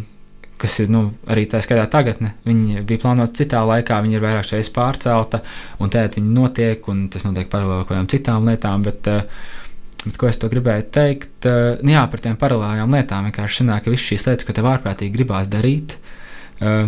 kas 0.58 0.80
ir 0.84 0.90
nu, 0.92 1.04
arī 1.30 1.46
tā 1.52 1.62
skaitā 1.64 1.86
tagadne, 1.94 2.34
viņi 2.48 2.84
bija 2.88 3.04
plānoti 3.04 3.44
citā 3.44 3.62
laikā, 3.68 4.00
viņi 4.04 4.18
ir 4.18 4.24
vairāk 4.24 4.50
reizes 4.52 4.74
pārcelta, 4.74 5.44
un 5.84 5.94
tēt 5.94 6.18
viņi 6.20 6.34
notiek, 6.34 6.92
un 6.92 7.06
tas 7.14 7.28
notiek 7.28 7.52
paralēli 7.52 7.86
kaut 7.86 7.94
kādām 7.94 8.12
citām 8.12 8.52
lietām. 8.52 8.88
Bet, 8.88 9.12
uh, 9.12 9.56
Bet, 10.08 10.16
ko 10.22 10.28
es 10.30 10.38
to 10.40 10.48
gribēju 10.48 10.86
teikt? 10.94 11.48
Nu 11.84 11.92
jā, 11.92 12.04
par 12.08 12.22
tām 12.24 12.38
paralēlām 12.40 12.94
lietām 12.96 13.26
vienkārši 13.28 13.64
sanāk, 13.64 13.84
ka 13.84 13.92
visas 13.92 14.06
šīs 14.08 14.28
lietas, 14.30 14.46
ko 14.48 14.54
tev 14.56 14.70
ārprātīgi 14.70 15.12
gribās 15.12 15.50
darīt, 15.52 15.98
uh, 16.62 16.86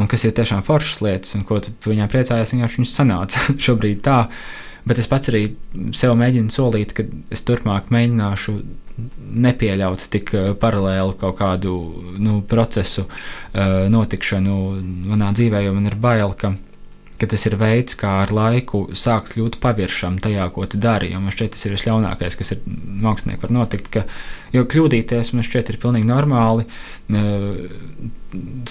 un 0.00 0.08
kas 0.10 0.24
ir 0.24 0.34
tiešām 0.36 0.64
foršas 0.66 1.02
lietas, 1.04 1.36
un 1.36 1.46
ko 1.48 1.60
tu 1.64 1.72
viņām 1.90 2.10
priecājies, 2.12 2.54
vienkārši 2.54 2.80
viņas 2.80 2.98
sanāca 3.00 3.46
šobrīd 3.66 4.04
tā. 4.04 4.20
Bet 4.88 4.98
es 4.98 5.06
pats 5.06 5.30
arī 5.30 5.44
sev 5.94 6.16
mēģinu 6.18 6.50
solīt, 6.50 6.94
ka 6.96 7.04
es 7.30 7.44
turpmāk 7.46 7.92
mēģināšu 7.94 8.56
nepieļaut 9.42 10.08
tik 10.12 10.32
eh, 10.34 10.48
paralēlu 10.58 11.14
kaut 11.20 11.38
kādu 11.38 11.76
nu, 12.20 12.40
procesu 12.48 13.06
uh, 13.06 13.86
notikšanu 13.88 14.56
manā 15.12 15.30
dzīvē, 15.32 15.62
jo 15.64 15.72
man 15.76 15.88
ir 15.88 15.96
bail, 16.02 16.34
ka 16.36 16.52
ka 17.22 17.28
tas 17.30 17.46
ir 17.46 17.54
veids, 17.60 17.94
kā 17.98 18.10
ar 18.24 18.32
laiku 18.34 18.82
sākt 18.98 19.36
kļūt 19.36 19.58
paviršam 19.62 20.18
tajā, 20.22 20.48
ko 20.54 20.66
tu 20.66 20.80
dari. 20.82 21.12
Jo 21.14 21.20
man 21.22 21.34
šķiet, 21.34 21.54
tas 21.54 21.66
ir 21.68 21.76
visļaunākais, 21.76 22.38
kas 22.38 22.54
ir 22.56 22.64
māksliniekam 22.66 23.46
var 23.46 23.54
notikt. 23.60 23.90
Ka, 23.94 24.04
jo 24.54 24.64
kļūdīties 24.68 25.32
man 25.36 25.46
šķiet 25.46 25.72
ir 25.72 25.78
pilnīgi 25.82 26.10
normāli. 26.10 26.66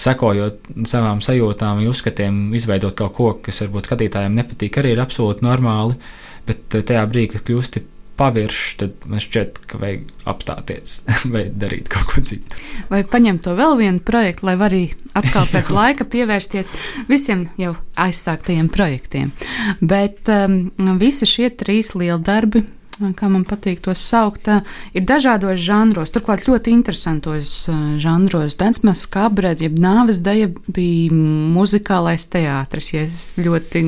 Sekojot 0.02 0.72
savām 0.90 1.22
sajūtām, 1.24 1.84
uzskatiem, 1.90 2.42
izveidot 2.58 2.96
kaut 2.98 3.16
ko, 3.16 3.30
kas 3.46 3.64
varbūt 3.64 3.88
skatītājiem 3.88 4.36
nepatīk, 4.42 4.80
arī 4.82 4.96
ir 4.96 5.02
absolūti 5.04 5.46
normāli. 5.46 5.98
Bet 6.46 6.74
tajā 6.74 7.02
brīdī, 7.08 7.36
kad 7.36 7.46
kļūsti 7.46 7.86
paviršs, 8.22 8.74
tad 8.78 9.06
man 9.10 9.22
šķiet, 9.22 9.62
ka 9.66 9.80
vajag 9.82 10.10
apstāties 10.30 10.98
vai 11.34 11.46
darīt 11.50 11.90
kaut 11.92 12.06
ko 12.12 12.24
citu. 12.26 12.60
Vai 12.92 13.02
paņemt 13.08 13.44
to 13.46 13.56
vēl 13.58 13.78
vienu 13.80 14.02
projektu, 14.06 14.46
lai 14.48 14.56
arī 14.68 14.82
atkal 15.18 15.48
pēc 15.54 15.72
laika 15.74 16.06
pievērsties 16.08 16.72
visiem 17.10 17.48
jau 17.60 17.74
aizsāktajiem 18.00 18.70
projektiem. 18.72 19.34
Bet 19.80 20.30
um, 20.32 20.70
visi 21.02 21.28
šie 21.28 21.50
trīs 21.58 21.96
lieldarbi 21.98 22.64
kā 23.00 23.28
man 23.32 23.44
patīk 23.48 23.80
to 23.84 23.94
saukt, 23.96 24.48
ir 24.92 25.04
dažādos 25.08 25.60
žanros, 25.62 26.12
turklāt 26.12 26.46
ļoti 26.48 26.74
interesantos 26.74 27.54
žanros. 28.02 28.58
Densmas 28.60 29.06
kabrēt, 29.10 29.62
jeb 29.64 29.78
nāves 29.80 30.20
deja 30.24 30.50
bija 30.68 31.12
muzikālais 31.12 32.28
teātris, 32.32 32.92
ja 32.92 33.06
ļoti 33.42 33.84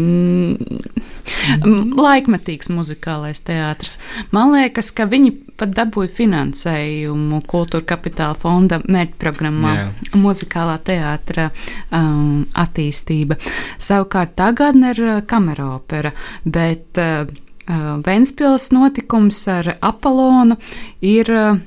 laikmetīgs 2.07 2.71
muzikālais 2.73 3.43
teātris. 3.45 3.99
Man 4.35 4.55
liekas, 4.57 4.91
ka 4.95 5.09
viņi 5.11 5.35
pat 5.59 5.71
dabūja 5.77 6.11
finansējumu 6.11 7.41
kultūra 7.51 7.87
kapitāla 7.95 8.35
fonda 8.39 8.81
mērķprogrammā 8.83 9.75
yeah. 9.77 10.19
muzikālā 10.19 10.81
teātra 10.83 11.51
um, 11.95 12.43
attīstība. 12.59 13.39
Savukārt 13.79 14.35
tagad 14.39 14.81
ir 14.91 15.05
kameropera, 15.31 16.11
bet 16.43 16.99
uh, 16.99 17.29
uh, 17.69 17.95
Ventspils 18.05 18.71
notikums 18.75 19.45
ar 19.53 19.77
Apolonu 19.81 20.59
ir. 21.01 21.31
Uh, 21.31 21.63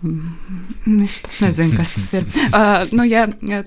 Es 0.00 1.18
pat 1.20 1.34
nezinu, 1.44 1.74
kas 1.76 1.90
tas 1.92 2.06
ir. 2.16 2.24
Uh, 2.48 2.86
nu, 2.96 3.04
ja, 3.04 3.26
ja, 3.44 3.58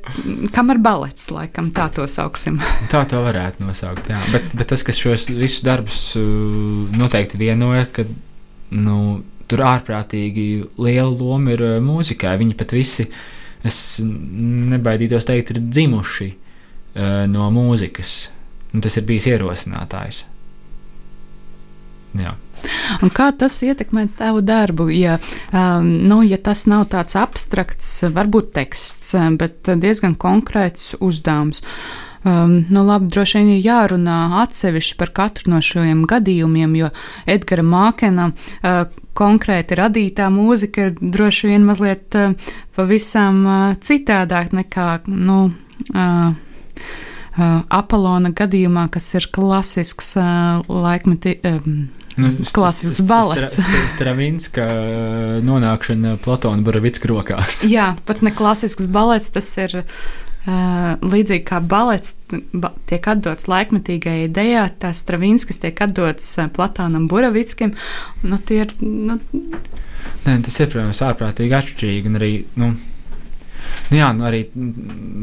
kamēr 0.56 0.80
balets, 0.82 1.28
laikam, 1.30 1.68
tā 1.76 1.86
to 1.94 2.08
sauksim. 2.10 2.58
tā 2.94 3.04
to 3.10 3.20
varētu 3.22 3.62
nosaukt. 3.68 4.10
Jā. 4.10 4.18
Bet, 4.34 4.48
bet 4.58 4.72
tas, 4.74 4.82
kas 4.86 4.98
šos 4.98 5.28
visus 5.30 5.62
darbus 5.66 6.02
noteikti 6.98 7.38
vienoja, 7.38 7.86
ka 7.94 8.08
nu, 8.74 8.98
tur 9.46 9.62
ārprātīgi 9.68 10.48
liela 10.82 11.12
loma 11.12 11.54
ir 11.54 11.64
mūzikai. 11.86 12.34
Viņi 12.42 12.58
pat 12.58 12.74
visi, 12.74 13.06
es 13.62 13.78
nebaidītos 14.02 15.30
teikt, 15.30 15.54
ir 15.54 15.62
dzimuši 15.68 16.32
uh, 16.34 17.24
no 17.30 17.52
mūzikas. 17.54 18.18
Un 18.74 18.82
tas 18.82 18.98
ir 18.98 19.06
bijis 19.06 19.30
ierosinātājs. 19.30 20.24
Jā. 22.14 22.36
Un 23.04 23.12
kā 23.12 23.32
tas 23.36 23.58
ietekmē 23.66 24.06
tavu 24.20 24.44
darbu? 24.46 24.88
Ja, 24.94 25.18
um, 25.52 25.90
nu, 26.08 26.22
ja 26.24 26.40
tas 26.40 26.66
nav 26.70 26.86
tāds 26.94 27.18
abstrakts, 27.20 27.90
varbūt 28.14 28.54
teksts, 28.56 29.16
bet 29.40 29.74
diezgan 29.82 30.16
konkrēts 30.20 30.94
uzdevums. 31.04 31.64
Um, 32.24 32.62
nu, 32.72 32.86
labi, 32.88 33.10
droši 33.12 33.42
vien 33.42 33.50
ir 33.58 33.66
jārunā 33.66 34.18
atsevišķi 34.46 34.96
par 34.96 35.10
katru 35.12 35.52
no 35.52 35.58
šiem 35.60 36.06
gadījumiem, 36.08 36.78
jo 36.80 36.92
Edgara 37.28 37.66
Mākena 37.68 38.30
uh, 38.32 38.86
konkrēti 39.18 39.76
radītā 39.76 40.30
mūzika 40.32 40.88
ir 40.88 40.94
droši 41.02 41.52
vien 41.52 41.66
mazliet 41.68 42.16
uh, 42.16 42.32
pavisam 42.78 43.42
uh, 43.44 43.66
citādāk 43.76 44.56
nekā, 44.56 44.88
nu, 45.12 45.40
uh, 45.92 46.32
uh, 46.32 47.60
Apolona 47.68 48.32
gadījumā, 48.32 48.88
kas 48.94 49.10
ir 49.20 49.28
klasisks 49.36 50.16
uh, 50.16 50.64
laikmeti. 50.64 51.36
Um, 51.44 51.76
Nu, 52.20 52.34
Klasisks 52.54 53.02
balets. 53.10 53.58
Stravinska 53.96 54.68
nonākšana 55.46 56.18
Platona 56.22 56.62
Boravicka 56.66 57.10
rokās. 57.10 57.64
Jā, 57.76 57.94
pat 58.08 58.22
ne 58.26 58.34
klasisks 58.36 58.90
balets, 58.92 59.32
tas 59.34 59.50
ir 59.62 59.82
Uh, 60.44 60.98
līdzīgi 61.00 61.46
kā 61.48 61.62
balets 61.64 62.18
ba 62.52 62.74
tiek 62.92 63.06
atdots 63.08 63.46
laikmetīgajai 63.48 64.26
idejai, 64.26 64.66
tas 64.76 65.00
Stravinskis 65.00 65.62
tiek 65.62 65.78
atdots 65.86 66.34
uh, 66.36 66.50
Platānam 66.52 67.06
Buravickim. 67.08 67.72
Nu, 68.28 68.36
ir, 68.52 68.74
nu... 68.84 69.16
Nē, 70.26 70.36
tas 70.44 70.60
ir, 70.60 70.68
protams, 70.74 71.00
ārprātīgi 71.08 71.56
atšķirīgi. 71.62 72.12
Un 72.12 72.20
arī, 72.20 72.32
nu, 72.60 72.74
nu 73.88 74.02
jā, 74.02 74.10
nu 74.18 74.28
arī, 74.28 74.42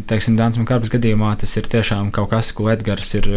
teiksim, 0.08 0.40
Dānas 0.40 0.56
Makārpas 0.62 0.94
gadījumā 0.96 1.34
tas 1.44 1.52
ir 1.60 1.68
tiešām 1.68 2.08
kaut 2.16 2.32
kas, 2.32 2.54
ko 2.56 2.70
Edgars 2.72 3.12
ir 3.20 3.28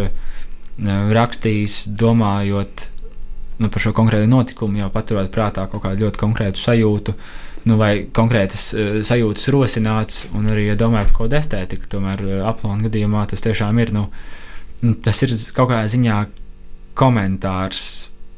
rakstījis, 0.79 1.81
domājot 1.99 2.87
nu, 3.59 3.69
par 3.69 3.83
šo 3.83 3.93
konkrētu 3.95 4.29
notikumu, 4.29 4.79
jau 4.81 4.91
paturot 4.93 5.31
prātā 5.33 5.65
kaut 5.71 5.83
kādu 5.85 6.07
ļoti 6.07 6.21
konkrētu 6.21 6.61
sajūtu. 6.61 7.15
Nu, 7.69 7.77
vai 7.79 7.91
konkrētas 8.11 8.63
uh, 8.75 8.95
sajūtas 9.07 9.49
rosināts, 9.55 10.23
un 10.35 10.49
arī 10.51 10.67
ja 10.67 10.79
domāju 10.79 11.09
par 11.09 11.17
kaut 11.17 11.29
kādu 11.29 11.39
estētiku. 11.39 11.89
Tomēr 11.95 12.23
uh, 12.25 12.39
aplāna 12.49 12.89
gadījumā 12.89 13.27
tas 13.31 13.45
tiešām 13.45 13.79
ir. 13.79 13.93
Nu, 13.95 14.07
nu, 14.83 14.95
tas 15.03 15.21
ir 15.23 15.35
kaut 15.55 15.71
kādā 15.71 15.85
ziņā 15.93 16.17
komentārs 16.99 17.85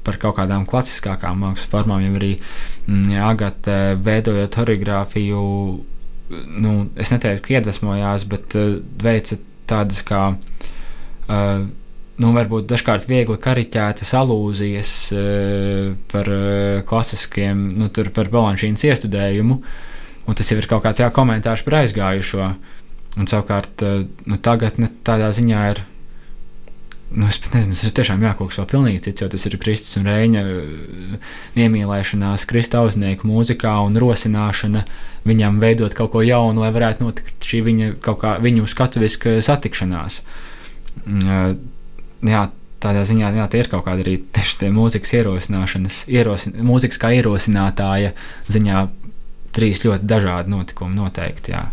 par 0.05 0.19
kaut 0.21 0.37
kādām 0.37 0.67
klasiskākām 0.69 1.41
mākslas 1.41 1.71
formām, 1.71 2.03
jau 2.05 2.13
arī 2.19 2.35
mm, 2.37 3.15
Agate 3.25 3.79
veidojot 4.05 4.59
choreogrāfiju. 4.59 5.41
Nu, 6.61 6.75
es 6.97 7.11
neteiktu, 7.13 7.43
ka 7.47 7.57
iedvesmojās, 7.57 8.27
bet 8.29 8.53
uh, 8.59 8.77
veica 9.01 9.39
tādas 9.69 10.05
kā 10.05 10.21
uh, 10.35 11.65
nu, 12.21 12.31
varbūt 12.35 12.67
dažkārt 12.69 13.07
viegli 13.09 13.37
kariķētas 13.41 14.13
alūzijas 14.19 14.93
uh, 15.15 15.89
par 16.11 16.29
uh, 16.31 16.83
klasiskiem, 16.87 17.65
nu, 17.79 17.89
par 18.15 18.31
balanšīnas 18.33 18.85
iestudējumu, 18.91 19.59
un 20.25 20.37
tas 20.37 20.51
jau 20.51 20.59
ir 20.61 20.69
kaut 20.71 20.85
kāds 20.85 21.03
jā, 21.03 21.09
komentārs 21.13 21.65
par 21.65 21.81
aizgājušo. 21.83 22.53
Un 23.15 23.29
savukārt, 23.31 23.83
uh, 23.83 24.07
nu, 24.27 24.39
tagad 24.43 24.79
ne, 24.81 24.91
tādā 25.07 25.31
ziņā 25.35 25.67
ir. 25.73 25.83
Nu, 27.15 27.27
es 27.29 27.37
pat 27.39 27.53
nezinu, 27.53 27.75
tas 27.75 27.83
ir 27.85 27.93
tiešām 27.95 28.23
jākoks 28.25 28.57
vēl 28.59 28.65
pilnīgi 28.71 29.03
cits, 29.05 29.21
jo 29.21 29.27
tas 29.31 29.45
ir 29.45 29.55
Kristus 29.61 29.99
un 29.99 30.07
Reņa 30.09 30.41
iemīlēšanās 31.61 32.47
Kristausnieku 32.49 33.29
mūzikā 33.29 33.75
un 33.85 33.99
rosināšana 34.01 34.81
viņam 35.29 35.61
veidot 35.61 35.93
kaut 35.95 36.11
ko 36.15 36.23
jaunu, 36.25 36.63
lai 36.65 36.73
varētu 36.75 37.05
notikt 37.05 37.45
šī 37.45 37.61
viņa 37.69 37.91
kaut 38.03 38.19
kā 38.23 38.33
viņu 38.43 38.65
skatuviska 38.73 39.37
satikšanās. 39.45 40.19
Jā, 42.25 42.47
tādā 42.83 43.05
ziņā 43.07 43.31
jā, 43.39 43.47
tie 43.51 43.63
ir 43.63 43.71
kaut 43.71 43.85
kādi 43.87 44.05
arī 44.05 44.15
tie 44.59 44.69
mūzikas 44.73 45.15
ierosināšanas, 45.19 46.03
ierosin, 46.11 46.59
mūzikas 46.65 47.01
kā 47.01 47.11
ierosinātāja 47.17 48.13
ziņā 48.51 48.85
trīs 49.55 49.83
ļoti 49.85 50.07
dažādi 50.09 50.51
notikumi 50.51 50.97
noteikti. 50.99 51.55
Jā. 51.55 51.65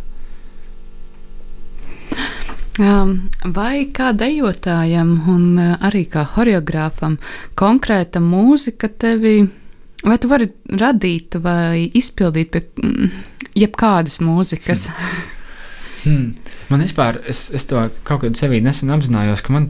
Um, 2.81 3.29
vai 3.53 3.85
kā 3.93 4.15
dejotājam 4.17 5.11
un 5.29 5.59
uh, 5.61 5.75
arī 5.85 6.07
kā 6.09 6.25
choreogrāfam 6.35 7.19
konkrēta 7.59 8.23
mūzika 8.25 8.89
tevi, 8.89 9.43
vai 10.07 10.17
tu 10.23 10.31
vari 10.31 10.49
radīt 10.81 11.37
vai 11.45 11.91
izpildīt 11.93 12.55
pie 12.55 12.63
mm, 12.65 13.11
jebkādas 13.61 14.23
mūzikas? 14.25 14.89
Hmm. 16.03 16.33
Man 16.73 16.81
vispār, 16.81 17.21
es, 17.29 17.51
es 17.53 17.69
to 17.69 17.85
kaut 18.09 18.25
kad 18.25 18.41
sevī 18.41 18.63
nesen 18.65 18.91
apzinājos, 18.95 19.45
ka 19.45 19.53
man 19.53 19.69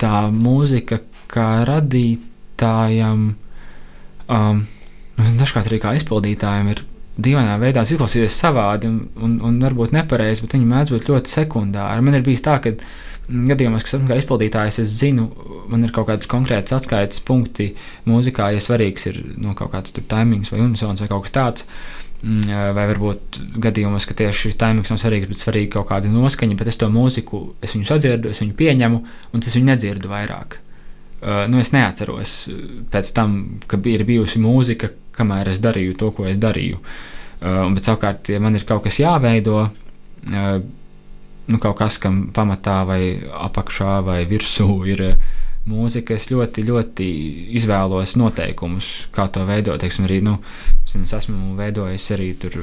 tā 0.00 0.24
mūzika 0.34 1.00
kā 1.30 1.48
radītājam, 1.68 3.28
um, 4.28 4.66
dažkārt 5.40 5.70
arī 5.70 5.80
kā 5.82 5.94
izpildītājam, 5.98 6.70
ir 6.74 6.84
dīvainā 7.14 7.56
veidā 7.62 7.84
izklausīties 7.86 8.36
savādi 8.42 8.90
un, 8.90 9.00
un, 9.22 9.38
un 9.46 9.58
varbūt 9.62 9.94
nepareizi, 9.94 10.42
bet 10.42 10.56
viņi 10.56 10.70
mēdz 10.70 10.94
būt 10.94 11.10
ļoti 11.10 11.30
sekundāri. 11.30 12.02
Man 12.02 12.18
ir 12.18 12.24
bijis 12.26 12.42
tā, 12.44 12.58
ka 12.62 12.74
gadījumos, 13.28 13.84
kas 13.86 13.96
esmu 13.96 14.10
kā 14.10 14.18
izpildītājs, 14.20 14.80
es 14.82 14.96
zinu, 14.98 15.28
man 15.70 15.86
ir 15.86 15.94
kaut 15.94 16.08
kādas 16.10 16.28
konkrētas 16.30 16.74
atskaites 16.76 17.22
punkti 17.24 17.70
mūzikā, 18.08 18.50
ja 18.52 18.62
svarīgs 18.62 19.08
ir 19.10 19.20
no 19.40 19.54
kaut 19.58 19.72
kāds 19.76 19.94
timings 19.96 20.52
vai 20.52 20.64
unisons 20.64 21.04
vai 21.04 21.10
kaut 21.12 21.28
kas 21.28 21.36
tāds. 21.38 21.68
Mm, 22.24 22.72
vai 22.72 22.86
varbūt 22.88 23.36
gadījumos, 23.60 24.06
ka 24.08 24.14
tieši 24.16 24.54
timings 24.56 24.88
nav 24.88 25.00
svarīgs, 25.02 25.28
bet 25.28 25.42
svarīga 25.42 25.74
kaut 25.74 25.90
kāda 25.90 26.08
noskaņa, 26.08 26.56
bet 26.56 26.70
es 26.70 26.78
to 26.80 26.88
mūziku, 26.88 27.40
es 27.60 27.74
viņu 27.76 27.88
sadzirdu, 27.90 28.30
es 28.32 28.40
viņu 28.40 28.54
pieņemu, 28.56 29.00
un 29.34 29.44
es 29.44 29.56
viņu 29.58 29.68
nedzirdu 29.68 30.08
vairāk. 30.08 30.56
Uh, 31.24 31.44
nu, 31.52 31.60
es 31.60 31.74
neatceros 31.76 32.32
pēc 32.92 33.12
tam, 33.16 33.36
ka 33.68 33.76
ir 33.92 34.06
bijusi 34.08 34.40
mūzika, 34.40 34.90
kamēr 35.16 35.52
es 35.52 35.60
darīju 35.64 35.98
to, 36.00 36.10
ko 36.16 36.24
es 36.30 36.40
darīju. 36.40 36.80
Uh, 36.80 37.66
bet 37.76 37.90
savukārt, 37.90 38.32
ja 38.32 38.40
man 38.40 38.56
ir 38.56 38.64
kaut 38.68 38.86
kas 38.86 39.02
jāveido, 39.02 39.66
uh, 39.68 40.50
nu, 41.44 41.60
kaut 41.60 41.76
kas, 41.82 42.00
kam 42.00 42.30
pamatā 42.32 42.80
vai 42.88 43.00
apakšā 43.20 43.98
vai 44.06 44.22
virsū 44.30 44.70
ir. 44.88 45.08
Uh, 45.12 45.40
mūzika, 45.68 46.16
es 46.18 46.28
ļoti, 46.28 46.64
ļoti 46.68 47.08
izvēlos 47.56 48.16
noteikumus, 48.20 48.90
kā 49.14 49.26
to 49.32 49.44
veidot. 49.48 49.80
Teiksim, 49.80 50.06
arī, 50.08 50.20
nu, 50.24 50.38
es 50.84 50.96
esmu 51.16 51.56
veidojis 51.58 52.10
arī 52.16 52.30
tur 52.40 52.58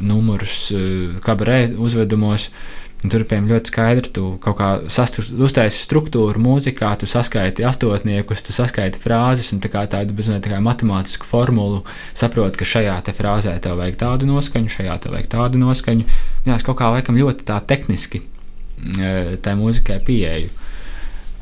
numurus, 0.00 0.70
eh, 0.76 1.18
kabarē 1.24 1.74
uzvedumos. 1.80 2.50
Tur 3.02 3.24
piemēram 3.26 3.48
ļoti 3.50 3.66
skaidri, 3.72 4.10
tu 4.14 4.24
kaut 4.38 4.60
kā 4.60 4.66
uztaisīji 4.86 5.74
struktūru 5.74 6.38
mūzikā, 6.38 6.92
tu 7.00 7.08
saskaiti 7.10 7.64
astotniekus, 7.66 8.44
tu 8.46 8.54
saskaiti 8.54 9.00
frāzes 9.02 9.50
un 9.50 9.58
tā 9.58 9.72
kā 9.72 9.82
tādu 9.90 10.14
bezmēr 10.14 10.38
tā 10.38 10.52
kā 10.52 10.60
matemātisku 10.62 11.26
formulu 11.26 11.80
saproti, 12.14 12.60
ka 12.60 12.68
šajā 12.76 13.00
te 13.02 13.10
frāzē 13.10 13.56
tev 13.58 13.80
vajag 13.82 13.98
tādu 14.04 14.28
noskaņu, 14.30 14.70
šajā 14.70 15.00
tev 15.02 15.16
vajag 15.16 15.32
tādu 15.34 15.58
noskaņu. 15.58 16.06
Jā, 16.46 16.54
es 16.54 16.62
kaut 16.62 16.78
kā 16.78 16.92
laikam 16.94 17.18
ļoti 17.18 17.42
tā 17.50 17.58
tehniski 17.66 18.22
eh, 18.22 19.34
tai 19.42 19.56
mūzikai 19.58 19.98
pieeju. 20.06 20.54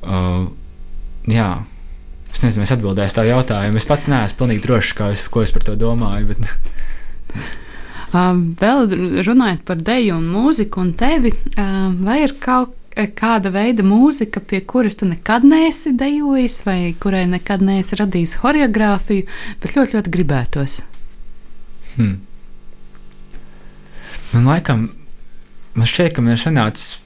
Uh, 0.00 0.48
jā. 1.34 1.50
Es 2.30 2.44
nezinu, 2.44 2.64
es 2.64 2.72
atbildēšu 2.74 3.16
tā 3.16 3.24
jautājumu. 3.26 3.80
Es 3.80 3.88
pats 3.88 4.08
neesmu 4.10 4.38
pilnīgi 4.38 4.64
drošs, 4.66 4.94
es, 5.10 5.24
ko 5.32 5.42
es 5.42 5.52
par 5.54 5.64
to 5.66 5.74
domāju. 5.78 6.30
Bet... 6.30 6.38
uh, 8.14 8.36
vēl 8.62 8.94
runājot 9.26 9.64
par 9.66 9.80
deju 9.82 10.18
un 10.18 10.28
mūziku 10.30 10.84
un 10.84 10.92
tevi, 10.98 11.34
uh, 11.56 11.90
vai 12.04 12.20
ir 12.26 12.36
kaut 12.42 12.76
kāda 13.16 13.52
veida 13.54 13.84
mūzika, 13.86 14.42
pie 14.42 14.60
kuras 14.66 14.98
tu 14.98 15.06
nekad 15.08 15.44
neesi 15.46 15.92
dejojis, 15.96 16.60
vai 16.66 16.78
kurai 17.00 17.24
nekad 17.30 17.62
neesi 17.64 17.98
radījis 17.98 18.38
choreogrāfiju, 18.42 19.26
bet 19.62 19.76
ļoti, 19.76 19.96
ļoti 19.98 20.14
gribētos? 20.16 20.80
Hmm. 21.94 22.18
Man 24.30 24.50
laikam, 24.50 24.90
man 25.74 25.90
šķiet, 25.90 26.14
ka 26.14 26.22
man 26.22 26.36
ir 26.36 26.42
sanācis 26.42 26.98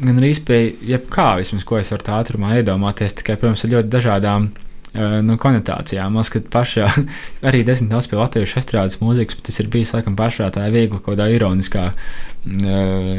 gan 0.00 0.20
arī 0.20 0.34
pie 0.46 0.60
jebkā, 0.94 1.34
vismaz, 1.40 1.64
ko 1.66 1.78
es 1.78 1.92
varu 1.94 2.06
tā 2.06 2.18
ātrumā 2.20 2.56
iedomāties, 2.58 3.16
tikai, 3.20 3.38
protams, 3.40 3.64
ar 3.66 3.76
ļoti 3.76 3.92
dažādām 3.92 4.52
nu, 4.94 5.36
konotācijām. 5.40 6.12
Man 6.14 6.22
liekas, 6.22 6.32
ka 6.34 6.52
pašā 6.54 6.88
arī 7.48 7.64
desmit 7.66 7.90
daudz 7.92 8.08
pie 8.10 8.18
latviešu 8.18 8.60
estrādes 8.60 9.00
mūzikas, 9.02 9.38
bet 9.38 9.48
tas 9.50 9.60
ir 9.62 9.70
bijis 9.72 9.94
laikam 9.94 10.16
pašā 10.18 10.50
tā 10.54 10.66
viegli 10.70 10.94
kaut 10.94 11.06
kādā 11.08 11.28
ironiskā 11.34 11.88
uh, 11.90 11.96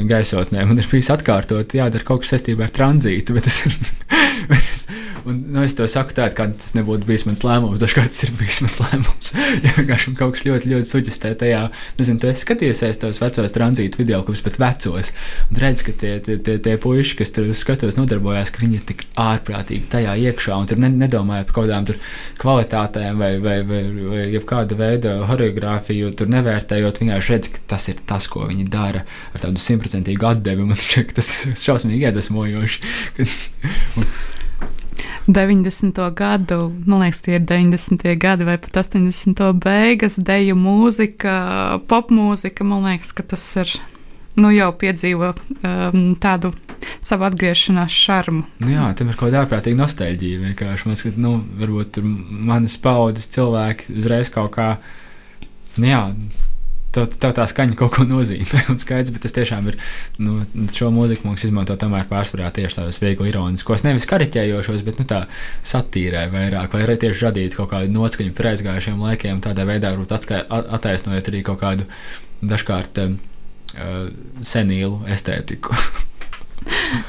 gaisotnē. 0.07 0.65
Man 0.69 0.79
ir 0.79 0.87
bijis 0.91 1.11
atkārtot, 1.13 1.75
jādara 1.75 2.07
kaut 2.07 2.23
kas 2.23 2.35
saistībā 2.35 2.67
ar 2.67 2.75
tranzītu, 2.75 3.35
bet 3.35 3.49
tas 3.49 3.59
ir. 3.67 3.75
bet 4.51 4.61
es, 4.61 4.87
Un, 5.25 5.39
nu, 5.49 5.63
es 5.65 5.73
to 5.73 5.87
saku 5.89 6.13
tā, 6.13 6.27
ka 6.37 6.45
tas 6.53 6.75
nebūtu 6.77 7.07
bijis 7.07 7.23
mans 7.25 7.39
lēmums. 7.41 7.81
Dažkārt 7.81 8.13
tas 8.13 8.25
ir 8.27 8.31
bijis 8.37 8.59
mans 8.61 8.75
lēmums. 8.83 9.31
ja 9.65 9.71
vienkārši 9.73 10.13
kaut 10.19 10.35
kas 10.35 10.43
ļoti, 10.45 10.69
ļoti 10.69 10.89
suģistē 10.91 11.31
tajā, 11.41 11.61
nezinu, 11.97 12.21
tu 12.21 12.29
esi 12.29 12.45
skatījies 12.45 13.01
tos 13.01 13.21
vecos 13.23 13.55
tranzītu 13.55 14.01
video, 14.03 14.19
kurus 14.27 14.43
pat 14.45 14.59
vecos. 14.61 15.09
Un 15.49 15.61
redz, 15.63 15.81
ka 15.87 15.95
tie, 15.97 16.11
tie, 16.25 16.37
tie, 16.45 16.59
tie 16.61 16.75
puiši, 16.81 17.17
kas 17.17 17.33
tur 17.33 17.49
skatos, 17.57 17.97
nodarbojās, 17.97 18.51
ka 18.53 18.61
viņi 18.61 18.77
ir 18.77 18.85
tik 18.91 19.01
ārprātīgi 19.21 19.89
tajā 19.95 20.13
iekšā 20.27 20.59
un 20.61 20.69
tur 20.69 20.83
ne, 20.83 20.91
nedomāja 20.93 21.47
par 21.49 21.57
kaut 21.57 21.71
kādām 21.71 21.89
kvalitātēm 22.43 23.17
vai, 23.23 23.31
vai, 23.41 23.57
vai, 23.65 23.81
vai 24.11 24.27
jebkāda 24.35 24.77
veida 24.77 25.15
choreogrāfiju, 25.25 26.13
tur 26.21 26.29
nevērtējot. 26.35 27.01
Vienkārši 27.01 27.33
redz, 27.33 27.51
ka 27.55 27.65
tas 27.73 27.89
ir 27.89 28.05
tas, 28.05 28.29
ko 28.29 28.45
viņi 28.45 28.69
dara 28.69 29.01
ar 29.33 29.41
tādu 29.47 29.65
simtprocentīgu 29.65 30.29
atdevi. 30.35 30.69
Man 30.69 30.77
ka 30.77 31.17
tas 31.17 31.33
ir 31.49 31.57
šausmīgi 31.65 32.11
iedvesmojoši. 32.11 32.95
un, 35.27 35.33
90. 35.33 36.13
gadu, 36.13 36.71
man 36.85 37.01
liekas, 37.01 37.21
tie 37.25 37.39
ir 37.39 37.45
90. 37.47 38.05
gadi 38.21 38.45
vai 38.45 38.57
pat 38.61 38.77
80. 38.83 39.41
beigas, 39.63 40.19
deju 40.21 40.55
mūzika, 40.59 41.35
popmūzika. 41.89 42.63
Man 42.67 42.85
liekas, 42.85 43.13
ka 43.15 43.25
tas 43.33 43.45
ir 43.61 43.71
nu 44.35 44.51
jau 44.51 44.71
piedzīvo 44.75 45.31
um, 45.33 46.15
tādu 46.21 46.51
savu 47.03 47.25
atgriešanās 47.27 47.93
šarmu. 47.93 48.43
Nu 48.61 48.73
jā, 48.73 48.89
tam 48.97 49.09
ir 49.09 49.17
kaut 49.17 49.29
kāda 49.29 49.43
ārprātīga 49.43 49.79
nostalģija. 49.79 50.41
Vienkārši 50.49 50.87
man 50.87 50.97
liekas, 50.97 51.19
nu, 51.21 51.35
varbūt 51.61 52.01
manas 52.51 52.77
paudzes 52.81 53.31
cilvēki 53.33 53.95
uzreiz 53.97 54.31
kaut 54.33 54.53
kā, 54.57 54.69
nu 55.79 55.89
jā, 55.89 56.01
tev, 56.95 57.07
tev 57.21 57.33
tā 57.37 57.45
skaņa 57.49 57.77
kaut 57.79 57.93
ko 57.97 58.05
nozīmē. 58.07 58.63
Un 58.71 58.79
skaidrs, 58.81 59.13
bet 59.15 59.25
tas 59.25 59.35
tiešām 59.35 59.69
ir. 59.71 59.77
Nu, 60.21 60.39
šo 60.73 60.91
mūziku 60.95 61.27
mums 61.27 61.45
izmanto 61.47 61.75
tomēr 61.79 62.07
pārsvarā 62.09 62.49
tieši 62.55 62.79
tādos 62.79 63.01
viegli 63.03 63.29
ironiskos, 63.31 63.85
nevis 63.85 64.07
kariķējošos, 64.09 64.85
bet 64.87 65.01
nu, 65.01 65.07
tā 65.09 65.25
satīrē 65.67 66.25
vairāk, 66.33 66.75
lai 66.75 66.85
arī 66.87 66.97
tieši 67.05 67.27
radītu 67.27 67.61
kaut 67.61 67.71
kādu 67.75 67.93
noskaņu 67.95 68.35
par 68.37 68.51
aizgājušiem 68.53 69.05
laikiem, 69.05 69.43
tādā 69.45 69.67
veidā 69.67 69.93
varbūt 69.93 70.15
attaisnojot 70.79 71.31
arī 71.31 71.45
kaut 71.45 71.61
kādu 71.63 71.87
dažkārt 72.45 73.01
uh, 73.03 73.15
senīlu 74.55 75.01
estētiku. 75.11 75.75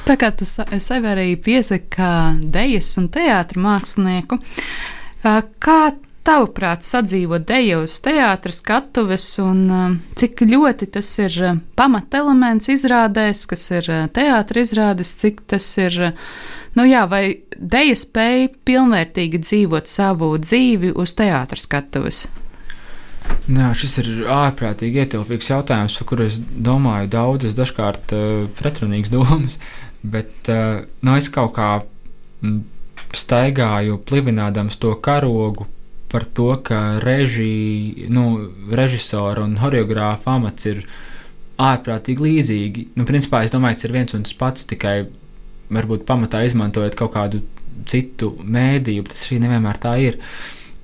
Tā 0.07 0.17
kā 0.19 0.29
tu 0.35 0.45
sevi 0.45 1.09
arī 1.09 1.29
piesaki 1.41 1.89
kā 1.97 2.11
dejas 2.53 2.91
un 3.01 3.07
teātris 3.13 3.61
mākslinieku, 3.63 4.37
kā 5.23 5.79
tavuprāt, 6.27 6.83
sadzīvot 6.83 7.45
deju 7.47 7.83
uz 7.85 7.97
teātras 8.03 8.59
skatuves, 8.61 9.25
un 9.43 9.59
uh, 9.71 9.85
cik 10.19 10.43
ļoti 10.49 10.89
tas 10.97 11.11
ir 11.23 11.37
uh, 11.43 11.59
pamatelements 11.79 12.67
izrādēs, 12.73 13.45
kas 13.49 13.63
ir 13.71 13.87
uh, 13.91 14.07
teātris 14.13 14.71
izrādes, 14.71 15.13
cik 15.21 15.45
tas 15.53 15.67
ir, 15.79 16.11
nu 16.75 16.87
jā, 16.87 17.05
vai 17.09 17.23
deja 17.55 17.95
spēja 17.95 18.49
pilnvērtīgi 18.67 19.41
dzīvot 19.45 19.87
savu 19.91 20.33
dzīvi 20.41 20.91
uz 20.99 21.15
teātras 21.17 21.67
skatuves? 21.69 22.25
Jā, 23.47 23.71
šis 23.75 23.97
ir 24.03 24.11
ārprātīgi 24.31 25.03
ietilpīgs 25.03 25.51
jautājums, 25.51 25.95
par 25.99 26.07
kuru 26.11 26.27
es 26.27 26.39
domāju 26.39 27.11
daudzas, 27.15 27.55
dažkārt 27.55 28.15
uh, 28.15 28.27
pretrunīgas 28.59 29.13
domas, 29.15 29.57
bet 30.15 30.51
uh, 30.51 30.83
nu, 31.01 31.15
es 31.15 31.31
kaut 31.31 31.55
kā 31.55 31.71
staigāju, 33.15 34.01
plivinādams 34.03 34.75
to 34.81 34.91
karogu 35.03 35.67
par 36.11 36.25
to, 36.25 36.55
ka 36.63 36.99
režī, 37.03 38.07
nu, 38.13 38.49
režisora 38.71 39.43
un 39.43 39.57
choreogrāfa 39.59 40.37
amats 40.37 40.69
ir 40.69 40.83
ārprātīgi 41.59 42.23
līdzīgi. 42.23 42.85
Nu, 42.99 43.05
principā 43.07 43.43
es 43.43 43.53
domāju, 43.53 43.79
tas 43.79 43.89
ir 43.89 43.95
viens 43.95 44.15
un 44.15 44.23
tas 44.27 44.37
pats, 44.37 44.67
tikai 44.69 44.97
varbūt 45.73 46.05
pamatā 46.07 46.45
izmantojot 46.47 46.95
kaut 46.95 47.15
kādu 47.17 47.41
citu 47.89 48.31
mēdīju, 48.39 49.07
tas 49.09 49.27
arī 49.27 49.41
nevienmēr 49.43 49.81
tā 49.83 49.97
ir. 50.03 50.21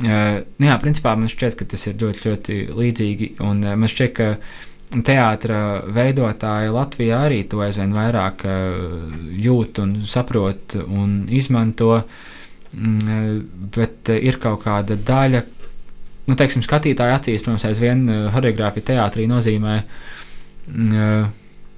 Uh, 0.04 0.42
nu 0.60 0.68
jā, 0.68 0.76
principā 0.82 1.14
man 1.16 1.32
šķiet, 1.32 1.56
ka 1.56 1.68
tas 1.70 1.88
ir 1.88 1.96
ļoti, 2.02 2.28
ļoti 2.28 2.60
līdzīgi, 2.76 3.30
un 3.46 3.64
uh, 3.64 3.78
man 3.80 3.92
šķiet, 3.92 4.14
ka 4.18 5.00
teātris 5.08 5.88
veidotāji 5.94 6.74
Latvijā 6.74 7.24
arī 7.30 7.40
to 7.50 7.64
aizvien 7.64 7.96
vairāk 7.96 8.44
uh, 8.50 9.08
jūt 9.40 9.80
un 9.86 9.96
saprot 10.10 10.76
un 10.84 11.22
izmanto. 11.32 11.94
Uh, 12.02 12.32
bet 12.74 14.10
eh, 14.10 14.24
ir 14.30 14.40
kaut 14.42 14.64
kāda 14.66 14.98
daļa, 14.98 15.44
nu, 16.30 16.38
teiksim, 16.40 16.64
skatītāja 16.66 17.20
acīs, 17.20 17.44
protams, 17.46 17.68
aizvien 17.70 18.04
choreogrāfija 18.34 18.84
eh, 18.84 18.90
teātrī 18.94 19.28
nozīmē 19.30 19.78
mm, 20.72 21.30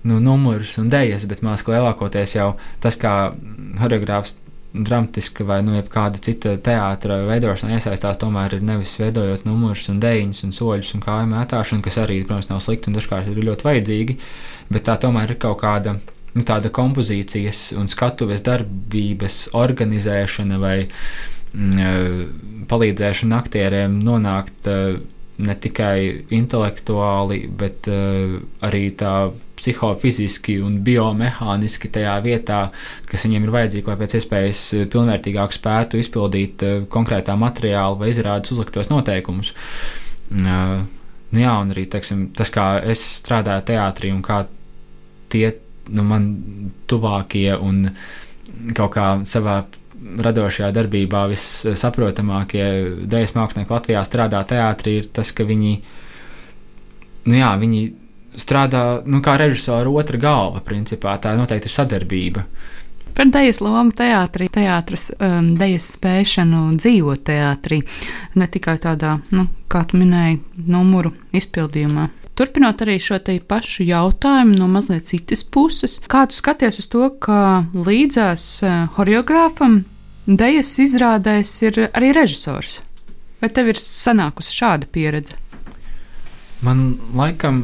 nu, 0.07 0.21
numurus 0.23 0.77
un 0.81 0.89
dēļas, 0.93 1.27
bet 1.29 1.43
mākslinieks 1.45 1.75
lielākoties 1.75 2.37
jau 2.37 2.49
tas, 2.83 2.97
kā 3.01 3.33
choreogrāfs 3.81 4.37
dramatiska 4.75 5.45
vai 5.47 5.61
nu, 5.63 5.77
kāda 5.91 6.19
cita 6.19 6.55
teātra 6.59 7.21
veidošanā 7.29 7.77
iesaistās, 7.77 8.19
tomēr 8.19 8.57
ir 8.57 8.65
nevis 8.67 8.97
veidojot 8.99 9.45
numurus 9.47 9.87
un 9.91 10.01
dēļus 10.03 10.43
un 10.47 10.55
soļus 10.55 10.95
un 10.97 11.03
kāju 11.03 11.29
mētāšanu, 11.31 11.83
kas 11.85 11.99
arī, 12.03 12.21
protams, 12.27 12.49
nav 12.51 12.59
slikti 12.63 12.91
un 12.91 12.97
dažkārt 12.97 13.31
ir 13.31 13.39
ļoti 13.39 13.67
vajadzīgi, 13.69 14.17
bet 14.71 14.87
tā 14.89 14.97
tomēr 14.99 15.31
ir 15.31 15.39
kaut 15.39 15.61
kāda 15.63 15.95
nu, 16.35 16.43
tāda 16.47 16.71
kompozīcijas 16.73 17.71
un 17.79 17.89
skatuves 17.91 18.43
darbības 18.45 19.39
organizēšana 19.55 20.59
vai 20.61 20.77
mm, 20.85 21.73
eh, 21.79 22.21
palīdzēšana 22.69 23.41
aktieriem 23.43 23.99
nonākt 24.03 24.69
eh, 24.71 24.97
ne 25.35 25.55
tikai 25.59 26.27
intelektuāli, 26.31 27.41
bet 27.59 27.89
uh, 27.91 28.37
arī 28.63 28.85
tā 28.95 29.33
psihofiziski 29.59 30.57
un 30.63 30.77
biomehāniski 30.85 31.89
tajā 31.91 32.13
vietā, 32.23 32.59
kas 33.09 33.25
viņiem 33.27 33.47
ir 33.47 33.53
vajadzīga, 33.55 33.91
lai 33.91 33.99
pēc 33.99 34.15
iespējas 34.19 34.61
pilnvērtīgāk 34.93 35.55
spētu 35.55 35.99
izpildīt 35.99 36.63
konkrētā 36.93 37.35
materiāla 37.39 37.99
vai 37.99 38.13
izrādes 38.13 38.55
uzliktos 38.55 38.91
noteikumus. 38.93 39.51
Uh, 40.31 40.85
nu 41.35 41.43
jā, 41.43 41.57
un 41.65 41.75
arī 41.75 41.87
teiksim, 41.91 42.29
tas, 42.37 42.53
kā 42.53 42.69
es 42.87 43.03
strādāju 43.19 43.67
teātrī 43.73 44.15
un 44.15 44.23
kā 44.25 44.45
tie 45.33 45.49
nu, 45.89 46.05
man 46.07 46.29
tuvākie 46.89 47.51
un 47.57 47.89
kaut 48.75 48.93
kā 48.95 49.09
savā 49.27 49.63
radošajā 50.25 50.69
darbībā 50.75 51.25
vissaprotamākie 51.31 52.65
dēļas 53.09 53.35
mākslinieki 53.35 53.73
Latvijā 53.73 54.01
strādā 54.05 54.41
teātrī, 54.47 54.99
ir 55.01 55.11
tas, 55.13 55.31
ka 55.35 55.45
viņi, 55.47 55.75
nu 57.29 57.37
jā, 57.39 57.51
viņi 57.61 57.83
strādā 58.39 58.83
nu, 59.07 59.21
kā 59.25 59.37
režisora 59.39 59.89
otra 59.89 60.19
galva, 60.21 60.61
principā 60.65 61.15
tā 61.21 61.35
noteikti 61.37 61.71
ir 61.71 61.75
sadarbība. 61.75 62.45
Par 63.15 63.29
dēļas 63.31 63.61
lomu 63.63 63.95
teātrī, 63.95 64.49
teātris, 64.51 65.07
um, 65.15 65.53
dēļas 65.55 65.87
spēšanu 65.95 66.65
dzīvot 66.75 67.23
teātrī, 67.29 67.79
ne 68.35 68.47
tikai 68.51 68.75
tādā, 68.83 69.15
nu, 69.31 69.47
kā 69.71 69.85
tu 69.87 70.01
minēji, 70.01 70.41
numuru 70.67 71.13
izpildījumā. 71.35 72.09
Turpinot 72.35 72.81
arī 72.83 72.97
šo 72.99 73.17
te 73.23 73.37
pašu 73.39 73.85
jautājumu 73.87 74.57
no 74.59 74.67
mazliet 74.67 75.07
citas 75.07 75.45
puses, 75.47 76.01
kā 76.11 76.25
tu 76.27 76.35
skaties 76.35 76.81
uz 76.81 76.89
to, 76.91 77.07
ka 77.23 77.63
līdzās 77.71 78.43
horeogrāfam 78.97 79.79
eh, 79.79 80.35
dejas 80.43 80.73
izrādēs 80.83 81.55
ir 81.63 81.79
arī 81.87 82.11
režisors? 82.17 82.81
Vai 83.39 83.51
tev 83.55 83.71
ir 83.71 83.79
sanākusi 83.79 84.55
šāda 84.57 84.89
pieredze? 84.91 85.39
Man 86.65 86.95
laikam 87.15 87.63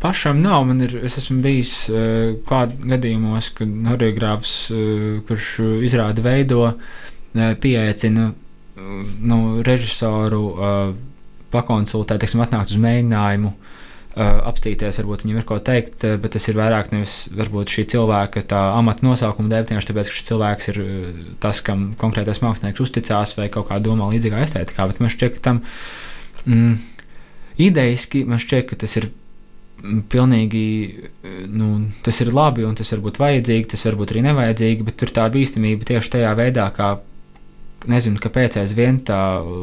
pašam 0.00 0.40
nav. 0.42 0.64
Man 0.68 0.80
ir, 0.84 0.96
es 1.04 1.16
esmu 1.20 1.40
bijis 1.44 1.74
uh, 1.92 2.34
kādā 2.48 2.92
gadījumos, 2.94 3.52
kad 3.56 3.72
horeogrāfs, 3.92 4.54
uh, 4.72 5.20
kurš 5.28 5.50
izrāda 5.86 6.24
veido, 6.24 6.64
uh, 6.66 7.52
pieaicina 7.60 8.32
nu, 9.20 9.36
režisoru 9.66 10.40
pakonsultēt, 11.52 12.22
teiksim, 12.22 12.40
atnākt 12.40 12.72
uz 12.72 12.78
mēģinājumu. 12.80 13.50
Uh, 14.10 14.40
apstīties, 14.42 14.96
varbūt 14.98 15.22
viņam 15.22 15.36
ir 15.38 15.44
ko 15.46 15.56
teikt, 15.62 16.02
uh, 16.02 16.16
bet 16.18 16.32
tas 16.34 16.48
ir 16.50 16.56
vairāk 16.58 16.88
nevis 16.90 17.12
šī 17.30 17.84
cilvēka 17.92 18.42
amata 18.58 19.06
nosaukuma 19.06 19.52
dēļ, 19.52 19.68
tieši 19.68 19.86
tāpēc, 19.86 20.08
ka 20.10 20.16
šis 20.16 20.26
cilvēks 20.26 20.70
ir 20.72 20.80
uh, 20.82 21.20
tas, 21.38 21.60
kam 21.62 21.84
konkrētais 22.00 22.42
mākslinieks 22.42 22.82
uzticās 22.82 23.36
vai 23.38 23.46
kaut 23.54 23.68
kā 23.68 23.78
domā 23.78 24.08
līdzīgā 24.10 24.40
estētikā. 24.42 24.88
Bet 24.90 24.98
man 24.98 25.14
šķiet, 25.14 25.36
ka 25.36 25.44
tam 25.44 25.60
mm, 26.42 26.74
idejiski 27.68 28.24
man 28.26 28.42
šķiet, 28.42 28.66
ka 28.72 28.80
tas 28.82 28.98
ir. 28.98 29.12
Mm, 29.80 30.02
pilnīgi 30.10 30.64
nu, 31.46 31.70
tas 32.04 32.18
ir 32.20 32.34
labi, 32.34 32.66
un 32.66 32.74
tas 32.76 32.90
var 32.92 33.06
būt 33.06 33.22
vajadzīgi, 33.22 33.70
tas 33.76 33.86
var 33.86 33.94
būt 33.96 34.10
arī 34.12 34.26
nevajadzīgi, 34.26 34.88
bet 34.90 34.98
tur 35.00 35.14
tā 35.14 35.30
bīstamība 35.32 35.86
tieši 35.86 36.16
tajā 36.18 36.34
veidā, 36.36 36.66
kā 36.74 36.96
nezinu, 37.88 38.20
kāpēc 38.20 38.58
aizvien 38.60 39.00
tā 39.06 39.18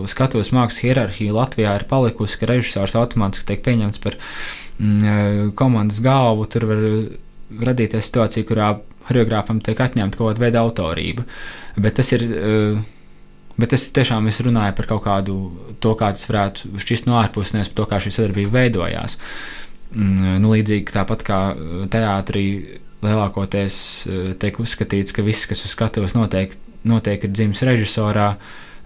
skatuves 0.09 0.51
mākslas 0.55 0.83
hierarhija 0.85 1.35
Latvijā 1.35 1.75
ir 1.77 1.85
palikusi, 1.89 2.39
ka 2.39 2.49
režisors 2.49 2.95
automātiski 2.97 3.49
tiek 3.51 3.63
pieņemts 3.65 4.01
par 4.03 4.17
mm, 4.17 5.53
komandas 5.59 6.01
galvu. 6.05 6.47
Tur 6.49 6.67
var 6.69 6.83
radīties 7.69 8.09
situācija, 8.09 8.47
kurā 8.47 8.71
choreogrāfam 9.07 9.61
tiek 9.63 9.79
atņemta 9.83 10.19
kaut 10.19 10.31
kāda 10.31 10.45
veida 10.45 10.63
autorība. 10.65 11.27
Bet 11.77 11.99
tas 11.99 12.13
ir. 12.17 12.27
Bet 13.57 13.73
es 13.73 13.87
tiešām 13.89 14.27
es 14.29 14.37
runāju 14.45 14.75
par 14.77 14.85
kaut 14.85 15.01
kādu 15.07 15.35
to, 15.81 15.95
kā 15.97 16.11
tas 16.13 16.27
varētu 16.29 16.77
šķist 16.77 17.07
no 17.09 17.15
ārpuses, 17.17 17.55
nevis 17.55 17.71
par 17.71 17.79
to, 17.79 17.85
kā 17.89 17.97
šī 18.03 18.11
sadarbība 18.13 18.53
veidojās. 18.53 19.15
Mm, 19.95 20.35
nu, 20.43 20.51
līdzīgi 20.53 20.93
tāpat 20.93 21.23
kā 21.25 21.39
teātrī 21.89 22.43
lielākoties 23.01 23.79
tiek 24.41 24.61
uzskatīts, 24.61 25.15
ka 25.15 25.25
viss, 25.25 25.49
kas 25.49 25.65
uz 25.65 25.73
skatuves 25.73 26.13
notiek, 26.13 26.53
notiek 26.89 27.23
ir 27.23 27.33
dzimis 27.33 27.63
režisorā. 27.67 28.33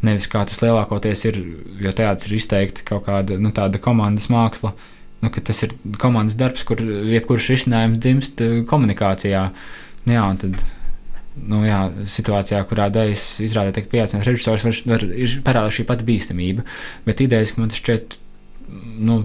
Nevis 0.02 0.26
kā 0.32 0.42
tas 0.50 0.58
lielākoties 0.64 1.28
ir, 1.30 1.38
jo 1.82 1.92
teātris 1.94 2.30
ir 2.30 2.40
izteikti 2.40 2.86
kaut 2.88 3.06
kāda 3.06 3.38
nu, 3.38 3.54
komandas 3.82 4.32
māksla. 4.34 4.74
Nu, 5.22 5.30
tas 5.30 5.62
ir 5.62 5.76
komandas 6.02 6.38
darbs, 6.40 6.64
kur 6.66 6.82
jebkurš 6.82 7.52
risinājums 7.54 8.02
dzimst 8.02 8.42
eh, 8.42 8.62
komunikācijā. 8.70 9.44
Nu, 10.08 10.16
jā, 10.16 10.24
tad, 10.42 10.64
nu, 11.38 11.62
jā, 11.68 11.84
situācijā, 12.10 12.64
kurā 12.70 12.88
dēļas 12.94 13.28
izrādē 13.46 13.76
tiek 13.76 13.92
pieaicināts 13.92 14.32
režisors, 14.32 14.66
var, 14.66 14.80
var, 14.96 15.06
ir 15.14 15.36
parādās 15.46 15.78
šī 15.78 15.86
pati 15.90 16.08
bīstamība. 16.08 16.66
Bet 17.06 17.22
idejas, 17.22 17.54
ka 17.54 17.62
man 17.62 17.70
tas 17.70 17.84
šķiet, 17.84 18.18
nu, 19.06 19.20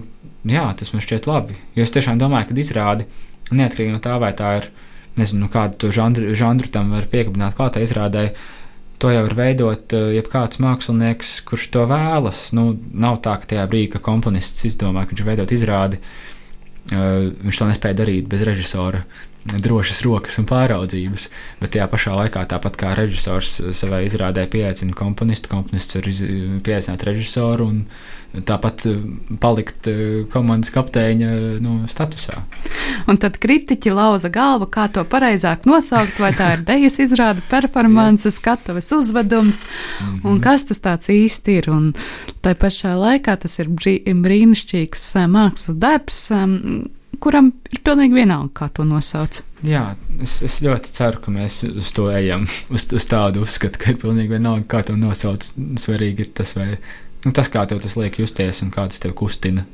jā, 0.45 0.67
tas 0.77 0.93
man 0.93 1.05
šķiet 1.05 1.29
labi. 1.31 1.57
Jo 1.73 1.87
es 1.87 1.95
tiešām 1.95 2.21
domāju, 2.21 2.51
ka 2.51 2.61
izrādi 2.61 3.09
neatkarīgi 3.49 3.95
no 3.95 4.03
tā, 4.03 4.19
vai 4.21 4.33
tā 4.37 4.53
ir, 4.61 4.69
nezinu, 5.17 5.49
kādu 5.49 5.89
žanru, 5.93 6.29
žanru 6.37 6.69
tam 6.69 6.93
var 6.93 7.09
piekabināt 7.09 7.57
klātai 7.57 7.87
izrādē. 7.87 8.29
To 8.97 9.11
jau 9.13 9.25
var 9.27 9.35
veidot 9.37 9.93
uh, 9.93 10.07
jebkāds 10.15 10.61
mākslinieks, 10.63 11.35
kurš 11.45 11.67
to 11.75 11.83
vēlas. 11.89 12.47
Nu, 12.57 12.71
nav 12.93 13.19
tā, 13.25 13.35
ka 13.41 13.53
tajā 13.53 13.67
brīdī, 13.69 13.91
kad 13.93 14.05
komponists 14.07 14.65
izdomā, 14.65 15.05
ka 15.05 15.13
viņš 15.13 15.27
veidot 15.27 15.53
izrādi, 15.53 16.01
Uh, 16.87 17.33
viņš 17.43 17.57
to 17.59 17.65
nespēja 17.67 17.97
darīt 17.99 18.29
bez 18.31 18.45
režisora 18.47 19.01
drošas 19.55 20.01
rokas 20.05 20.37
un 20.41 20.47
pāraudzības, 20.49 21.29
bet 21.61 21.73
tajā 21.75 21.87
pašā 21.91 22.15
laikā, 22.17 22.43
tāpat 22.51 22.77
kā 22.79 22.93
režisors 22.97 23.59
savai 23.77 24.03
izrādē 24.07 24.47
pieaicina 24.51 24.95
komponistu, 24.97 25.51
komponists 25.51 25.97
var 25.97 26.07
pieaicināt 26.65 27.05
režisoru 27.07 27.71
un 27.71 27.83
tāpat 28.47 28.83
palikt 29.41 29.87
komandas 30.33 30.71
kapteiņa 30.75 31.29
nu, 31.63 31.77
statusā. 31.89 32.41
Un 33.07 33.19
tad 33.21 33.39
kritiķi 33.41 33.93
lauza 33.95 34.29
galvu, 34.33 34.67
kā 34.71 34.87
to 34.93 35.05
pareizāk 35.07 35.65
nosaukt, 35.69 36.19
vai 36.21 36.33
tā 36.37 36.51
ir 36.57 36.65
dejas 36.67 36.99
izrāde, 37.03 37.41
performance, 37.49 38.29
skatuves 38.35 38.91
uzvedums, 38.91 39.65
mm 39.65 40.05
-hmm. 40.07 40.29
un 40.29 40.41
kas 40.43 40.65
tas 40.65 40.81
tāds 40.83 41.09
īsti 41.09 41.57
ir. 41.57 41.69
Un 41.69 41.93
tai 42.41 42.53
pašā 42.53 42.93
laikā 42.99 43.37
tas 43.39 43.59
ir 43.59 43.69
brī, 43.69 44.03
brīnišķīgs 44.03 45.15
mākslas 45.27 45.79
darbs 45.79 46.29
kuram 47.23 47.51
ir 47.71 47.81
pilnīgi 47.85 48.17
vienalga, 48.17 48.51
kā 48.61 48.69
to 48.73 48.85
nosauc. 48.87 49.41
Jā, 49.65 49.83
es, 50.23 50.37
es 50.45 50.59
ļoti 50.65 50.93
ceru, 50.93 51.21
ka 51.23 51.33
mēs 51.33 51.61
uz 51.67 51.91
to 51.95 52.09
ejam, 52.13 52.45
uz, 52.75 52.87
uz 52.93 53.09
tādu 53.09 53.45
uzskatu, 53.45 53.81
ka 53.81 53.93
ir 53.93 54.01
pilnīgi 54.01 54.35
vienalga, 54.37 54.67
kā 54.75 54.83
to 54.87 54.97
nosauc. 54.99 55.49
Svarīgi 55.81 56.27
ir 56.27 56.33
tas, 56.37 56.55
vai, 56.57 56.75
nu, 57.25 57.33
tas 57.33 57.51
kā 57.53 57.65
tev 57.69 57.81
tas 57.83 57.97
liek 57.99 58.21
justies 58.21 58.63
un 58.65 58.73
kā 58.75 58.87
tas 58.91 59.03
tev 59.03 59.15
kustina. 59.17 59.65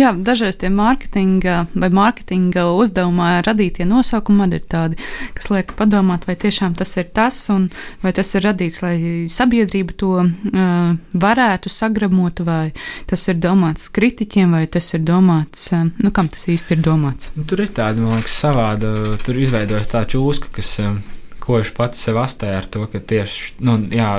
Jā, 0.00 0.12
dažreiz 0.12 0.58
tie 0.60 0.70
mārketinga 0.72 1.56
vai 1.74 1.90
mārketinga 1.94 2.66
uzdevumā 2.76 3.40
radītie 3.46 3.86
nosaukumi 3.88 4.48
ir 4.56 4.64
tādi, 4.68 4.98
kas 5.36 5.48
liek 5.52 5.72
padomāt, 5.78 6.26
vai 6.28 6.36
tiešām 6.38 6.76
tas 6.78 6.96
ir 7.00 7.08
tas, 7.16 7.38
un 7.52 7.68
vai 8.02 8.12
tas 8.16 8.34
ir 8.34 8.44
radīts, 8.46 8.82
lai 8.84 8.96
sabiedrība 9.32 9.96
to 9.96 10.12
uh, 10.20 10.92
varētu 11.26 11.72
sagramot, 11.72 12.42
vai 12.46 12.72
tas 13.10 13.26
ir 13.30 13.40
domāts 13.40 13.90
kritiķiem, 13.94 14.56
vai 14.58 14.66
tas 14.70 14.92
ir 14.94 15.04
domāts, 15.06 15.70
uh, 15.72 15.86
nu, 16.02 16.12
kam 16.14 16.30
tas 16.32 16.48
īsti 16.52 16.76
ir 16.76 16.86
domāts. 16.86 17.32
Nu, 17.36 17.46
tur 17.48 17.64
ir 17.64 17.72
tāda, 17.74 18.02
man 18.02 18.20
liekas, 18.20 18.40
savāda, 18.46 18.94
tur 19.24 19.38
izveidojas 19.40 19.92
tā 19.92 20.06
čūska, 20.08 20.52
kas. 20.58 20.78
Uh, 20.84 21.15
koši 21.46 21.74
pats 21.76 22.00
sev 22.02 22.18
astē 22.18 22.50
ar 22.58 22.66
to, 22.66 22.82
ka 22.90 22.98
tieši 22.98 23.60
nu, 23.66 23.76
jā, 23.94 24.10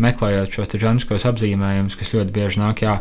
meklējot 0.00 0.52
šos 0.52 0.74
žanriskos 0.80 1.24
apzīmējumus, 1.30 1.96
kas 1.96 2.12
ļoti 2.12 2.34
bieži 2.34 2.60
nāk 2.60 2.82
jā, 2.84 2.98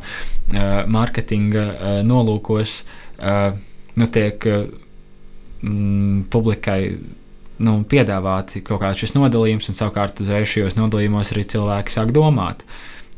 mārketinga 0.88 1.65
nolūkos, 2.08 2.78
nu, 4.00 4.08
tiek 4.15 4.48
mm, 4.48 6.24
publikai 6.32 6.80
nu, 7.63 7.74
piedāvāti 7.89 8.63
kaut 8.65 8.82
kāds 8.84 9.04
šis 9.04 9.15
nodalījums, 9.17 9.67
un 9.69 9.78
savukārt 9.78 10.24
uzreiz 10.24 10.48
šajos 10.52 10.78
nodalījumos 10.80 11.34
arī 11.36 11.43
cilvēki 11.54 11.93
sāk 11.93 12.13
domāt. 12.15 12.63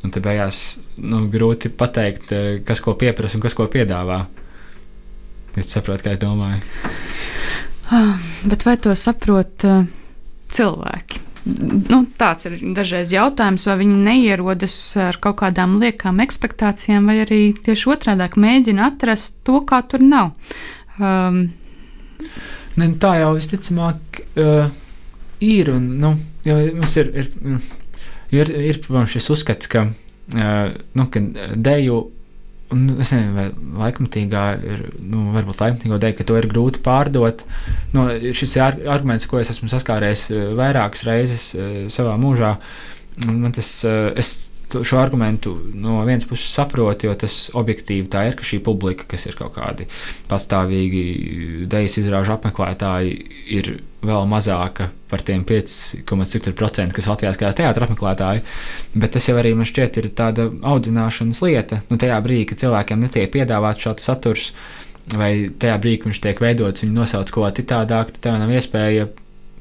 Un 0.05 0.13
te 0.13 0.21
beigās 0.21 0.79
nu, 1.01 1.23
grūti 1.31 1.71
pateikt, 1.73 2.33
kas 2.65 2.81
ko 2.83 2.93
pieprasa 2.99 3.37
un 3.37 3.45
kas 3.45 3.55
ko 3.57 3.65
piedāvā. 3.71 4.25
Jūs 5.55 5.71
saprotat, 5.71 6.03
kā 6.03 6.13
es 6.17 6.21
domāju. 6.21 6.59
Ah, 7.93 8.17
bet 8.49 8.65
vai 8.67 8.75
to 8.81 8.93
saprot? 8.97 9.63
Uh 9.65 9.85
cilvēki. 10.55 11.21
Nu, 11.45 11.99
tāds 12.17 12.47
ir 12.49 12.55
dažreiz 12.73 13.11
jautājums, 13.13 13.67
vai 13.69 13.75
viņi 13.83 13.97
neierodas 14.07 14.77
ar 14.97 15.19
kaut 15.21 15.37
kādām 15.43 15.75
liekām 15.81 16.23
expectācijām, 16.23 17.05
vai 17.05 17.19
arī 17.21 17.41
tieši 17.67 17.91
otrādi 17.93 18.41
mēģina 18.41 18.87
atrast 18.89 19.43
to, 19.45 19.59
kā 19.69 19.83
tur 19.85 20.01
nav. 20.01 20.31
Um, 20.97 21.43
ne, 22.81 22.89
tā 22.97 23.13
jau 23.21 23.35
visticamāk 23.37 24.23
uh, 24.41 24.73
ir. 25.45 25.69
Un, 25.75 25.85
nu, 26.01 26.15
mums 26.49 26.97
ir, 27.03 27.13
ir, 27.13 27.29
ir, 28.33 28.53
ir 28.71 28.81
protams, 28.81 29.13
šis 29.13 29.29
uzskats, 29.37 29.69
ka, 29.69 29.85
uh, 30.33 30.73
nu, 30.97 31.09
ka 31.13 31.21
deju 31.53 32.01
Un 32.73 32.87
es 32.97 33.11
nezinu, 33.13 33.35
vai 33.35 33.45
laikmatīgā 33.83 34.43
ir, 34.65 34.79
nu, 35.05 35.27
varbūt 35.35 35.61
laikmatīgā 35.61 35.99
dēļ, 36.01 36.15
ka 36.17 36.25
to 36.25 36.39
ir 36.39 36.47
grūti 36.49 36.81
pārdot. 36.85 37.43
Nu, 37.93 38.07
šis 38.33 38.55
ir 38.57 38.79
arguments, 38.89 39.27
ko 39.29 39.37
es 39.41 39.53
esmu 39.53 39.69
saskāries 39.69 40.25
eh, 40.33 40.47
vairākas 40.57 41.05
reizes 41.05 41.51
eh, 41.53 41.75
savā 41.93 42.15
mūžā. 42.21 42.55
Man 43.27 43.53
tas, 43.55 43.69
eh, 43.85 44.09
es 44.17 44.33
šo 44.73 44.99
argumentu 44.99 45.53
no 45.73 45.99
vienas 46.05 46.25
puses 46.27 46.53
saprotu, 46.53 47.07
jo 47.09 47.15
tas 47.19 47.49
objektīvi 47.55 48.07
tā 48.11 48.25
ir, 48.29 48.37
ka 48.37 48.47
šī 48.47 48.61
publika, 48.65 49.07
kas 49.09 49.27
ir 49.29 49.37
kaut 49.39 49.55
kādi 49.57 49.87
pastāvīgi 50.29 51.03
dejas 51.71 51.99
izrāžu 52.01 52.35
apmeklētāji, 52.35 53.15
ir 53.57 53.71
vēl 54.05 54.27
mazāka 54.29 54.89
par 55.09 55.23
tiem 55.25 55.45
5,4%, 55.47 56.95
kas 56.95 57.09
Latvijā 57.09 57.33
skatās 57.35 57.57
teātris 57.59 57.87
apmeklētāji. 57.87 58.43
Bet 58.95 59.15
tas 59.15 59.29
jau 59.29 59.37
arī 59.41 59.55
man 59.57 59.69
šķiet 59.69 60.01
ir 60.01 60.09
tāda 60.17 60.47
audzināšanas 60.73 61.41
lieta. 61.45 61.81
Nu, 61.89 61.99
tajā 62.01 62.19
brīdī, 62.25 62.49
kad 62.51 62.61
cilvēkiem 62.65 63.05
netiek 63.05 63.31
piedāvāts 63.33 63.87
šāds 63.87 64.09
saturs, 64.09 64.51
vai 65.13 65.31
tajā 65.49 65.77
brīdī, 65.81 66.01
kad 66.01 66.11
viņš 66.11 66.23
tiek 66.25 66.45
veidots, 66.45 66.85
viņi 66.85 66.97
nosauc 66.97 67.33
ko 67.33 67.49
citādāk, 67.49 68.13
tad 68.15 68.23
tev 68.27 68.39
nav 68.41 68.53
iespēja 68.53 69.09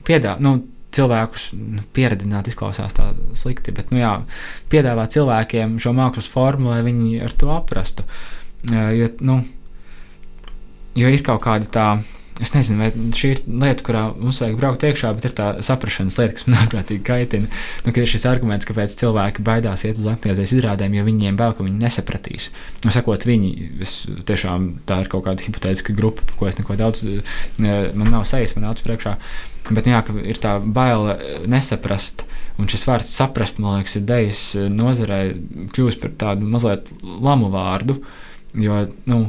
piedāvāt. 0.05 0.45
Nu, 0.45 0.59
cilvēkus 0.95 1.51
nu, 1.59 1.83
pieredzināt, 1.97 2.49
izklausās 2.51 2.97
tā 2.97 3.11
slikti, 3.39 3.75
bet 3.75 3.93
nu, 3.95 4.01
jā, 4.03 4.15
piedāvāt 4.73 5.17
cilvēkiem 5.17 5.79
šo 5.83 5.95
mākslas 5.97 6.31
formu, 6.31 6.73
lai 6.73 6.83
viņi 6.87 7.23
ar 7.27 7.37
to 7.39 7.53
aprastu. 7.55 8.07
Jo, 8.71 9.11
nu, 9.25 9.41
jo 10.99 11.15
ir 11.15 11.25
kaut 11.27 11.45
kāda 11.45 11.71
tā. 11.71 11.89
Es 12.43 12.51
nezinu, 12.51 12.81
vai 12.83 12.89
šī 13.15 13.29
ir 13.31 13.41
lieta, 13.47 13.85
kurā 13.87 14.01
mums 14.11 14.41
vajag 14.43 14.57
braukt 14.59 14.83
iekšā, 14.83 15.13
bet 15.15 15.29
ir 15.29 15.35
tā 15.39 15.45
saprāšanas 15.63 16.17
lieta, 16.19 16.35
kas 16.35 16.49
man 16.49 16.57
ārprātīgi 16.65 17.05
kaitina. 17.07 17.47
Nu, 17.87 17.93
ir 17.95 18.11
šis 18.11 18.27
arguments, 18.27 18.67
kāpēc 18.67 18.97
cilvēki 18.99 19.45
baidās 19.47 19.85
iet 19.87 20.01
uz 20.03 20.09
aktivitātes 20.11 20.57
izrādēm, 20.57 20.97
jo 20.99 21.07
viņiem 21.07 21.39
bail, 21.39 21.55
ka 21.55 21.63
viņi 21.63 21.79
nesapratīs. 21.79 22.49
Nu, 22.83 22.91
sakot, 22.95 23.23
viņi, 23.31 23.53
tiešām 24.27 24.67
tā 24.89 25.05
ir 25.05 25.13
kaut 25.15 25.29
kāda 25.29 25.47
hipotētiska 25.47 25.95
grupa, 25.95 26.27
ko 26.35 26.51
es 26.51 26.59
neko 26.59 26.75
daudz, 26.81 27.07
man 27.63 28.11
nav 28.11 28.27
sejas, 28.27 28.59
man 28.59 28.67
nav 28.67 28.83
priekšā. 28.83 29.15
Bet 29.71 29.87
nu, 29.87 29.95
jā, 29.95 30.03
ir 30.29 30.39
tā 30.43 30.59
baila 30.61 31.17
eh, 31.17 31.45
nesaprast, 31.49 32.27
un 32.61 32.69
šis 32.69 32.85
vārds 32.89 33.15
saprast, 33.17 33.61
man 33.63 33.79
liekas, 33.79 33.97
ir 33.97 34.05
dejas 34.09 34.43
eh, 34.61 34.69
nozarē 34.69 35.21
kļūst 35.73 36.03
par 36.03 36.13
tādu 36.21 36.49
mazliet 36.51 36.91
lamu 37.03 37.49
vārdu. 37.55 37.97
Jo 38.61 38.85
nu, 39.09 39.21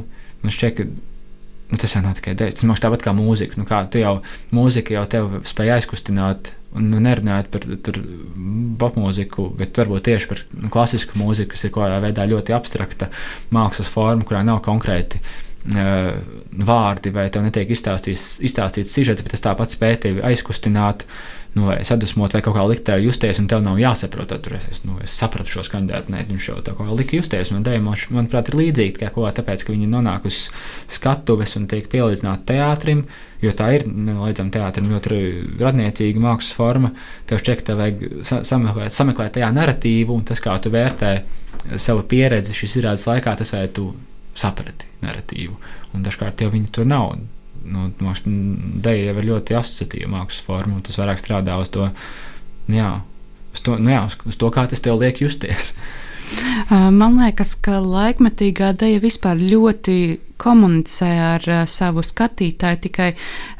man 0.42 0.52
šķiet, 0.52 0.76
ka 0.76 0.84
nu, 0.90 1.80
tas 1.80 1.96
jau 1.96 2.04
nav 2.04 2.18
tikai 2.18 2.36
dēļ. 2.36 2.52
Tas 2.52 2.68
man 2.68 2.76
tāpat 2.82 3.06
kā 3.06 3.16
mūzika. 3.16 3.56
Nu, 3.60 3.64
kā, 3.68 3.80
tu 3.88 4.02
jau 4.02 4.18
mūzika 4.54 4.98
jau 4.98 5.06
tev 5.16 5.40
spēja 5.48 5.80
aizkustināt, 5.80 6.52
un 6.76 6.92
nu, 6.92 7.00
nerunājot 7.00 7.48
par 7.54 7.64
popmūziku, 8.84 9.48
bet 9.56 9.80
varbūt 9.80 10.04
tieši 10.10 10.30
par 10.34 10.44
nu, 10.52 10.68
klasisku 10.72 11.16
mūziku, 11.16 11.54
kas 11.54 11.64
ir 11.64 11.72
kaut 11.72 11.86
kādā 11.86 12.04
veidā 12.04 12.28
ļoti 12.28 12.52
abstrakta 12.54 13.08
mākslas 13.56 13.88
forma, 13.88 14.28
kurā 14.28 14.44
nav 14.44 14.60
konkrēti 14.68 15.22
uh, 15.22 15.45
vārdi, 15.66 17.10
vai 17.14 17.26
tev 17.32 17.46
netiek 17.46 17.70
izstāstīts, 17.74 18.36
izstāstīts 18.46 18.92
sižets, 18.94 19.24
bet 19.24 19.34
tas 19.34 19.42
tāpat 19.48 19.74
spēj 19.74 19.96
tevi 20.04 20.22
aizkustināt, 20.26 21.02
nu, 21.56 21.64
vai 21.70 21.80
sadusmot, 21.88 22.34
vai 22.36 22.42
kaut 22.44 22.54
kā 22.54 22.66
likt 22.68 22.84
tev 22.86 23.00
justies, 23.02 23.40
un 23.40 23.48
tev 23.50 23.62
nav 23.64 23.78
jāsaprot, 23.80 24.34
tur 24.44 24.54
es, 24.58 24.82
nu, 24.84 24.98
es 25.02 25.14
sapratu 25.16 25.56
šo 25.56 25.64
skandālu, 25.66 26.12
nē, 26.12 26.26
viņš 26.28 26.48
jau 26.50 26.56
tā 26.62 26.74
kā 26.76 26.86
lika 26.92 27.16
justies, 27.16 27.50
un 27.50 27.64
dēļ, 27.66 27.80
man, 27.82 27.98
manuprāt, 28.18 28.50
ir 28.52 28.58
līdzīgi 28.60 29.00
kā 29.00 29.10
ko, 29.14 29.24
tāpēc, 29.26 29.64
ka 29.64 29.74
viņi 29.74 29.88
nonāk 29.90 30.28
uz 30.28 30.42
skatuves 30.92 31.56
un 31.58 31.64
tiek 31.70 31.88
pielīdzināti 31.90 32.46
teātrim, 32.52 33.06
jo 33.42 33.54
tā 33.56 33.70
ir, 33.78 33.86
nenoliedzami, 33.88 34.52
teātrim 34.54 34.90
ļoti 34.92 35.22
radniecīga 35.62 36.22
mākslas 36.22 36.52
forma, 36.56 36.92
tev 37.26 37.40
šķiet, 37.40 37.62
ka 37.62 37.72
tev 37.72 37.80
vajag 37.82 38.04
sameklēt, 38.52 38.92
sameklēt 38.94 39.38
tajā 39.38 39.48
narratīvu, 39.56 40.12
un 40.12 40.28
tas, 40.28 40.44
kā 40.44 40.58
tu 40.60 40.72
vērtē 40.76 41.16
savu 41.80 42.04
pieredzi 42.06 42.54
šīs 42.54 42.78
izrādes 42.78 43.08
laikā, 43.08 43.32
tas 43.40 43.56
vai 43.56 43.64
tu 43.72 43.90
saprati 44.36 44.88
narratīvu. 45.02 45.56
Un 45.94 46.06
dažkārt 46.06 46.44
jau 46.44 46.52
viņi 46.52 46.72
tur 46.74 46.88
nav. 46.88 47.16
Nu, 47.66 47.88
Deja 48.86 49.10
jau 49.10 49.18
ir 49.18 49.28
ļoti 49.32 49.56
asociatīva 49.58 50.10
mākslas 50.12 50.44
forma, 50.46 50.76
un 50.78 50.84
tas 50.86 50.98
vairāk 51.00 51.18
strādā 51.18 51.56
uz 51.58 51.72
to, 51.74 51.88
jā, 52.70 52.90
uz 53.54 53.64
to, 53.64 53.78
nu 53.80 53.90
jā, 53.90 54.04
uz, 54.06 54.18
uz 54.28 54.38
to 54.38 54.52
kā 54.54 54.68
tas 54.70 54.84
tev 54.84 55.00
liek 55.02 55.24
justies. 55.24 55.74
Man 57.00 57.18
liekas, 57.20 57.54
ka 57.62 57.78
laikmetīgā 57.82 58.72
dēļa 58.78 59.02
vispār 59.02 59.38
ļoti 59.40 59.96
komunicē 60.42 61.10
ar 61.30 61.46
uh, 61.48 61.62
savu 61.70 62.02
skatītāju. 62.04 62.80
Tikai, 62.86 63.10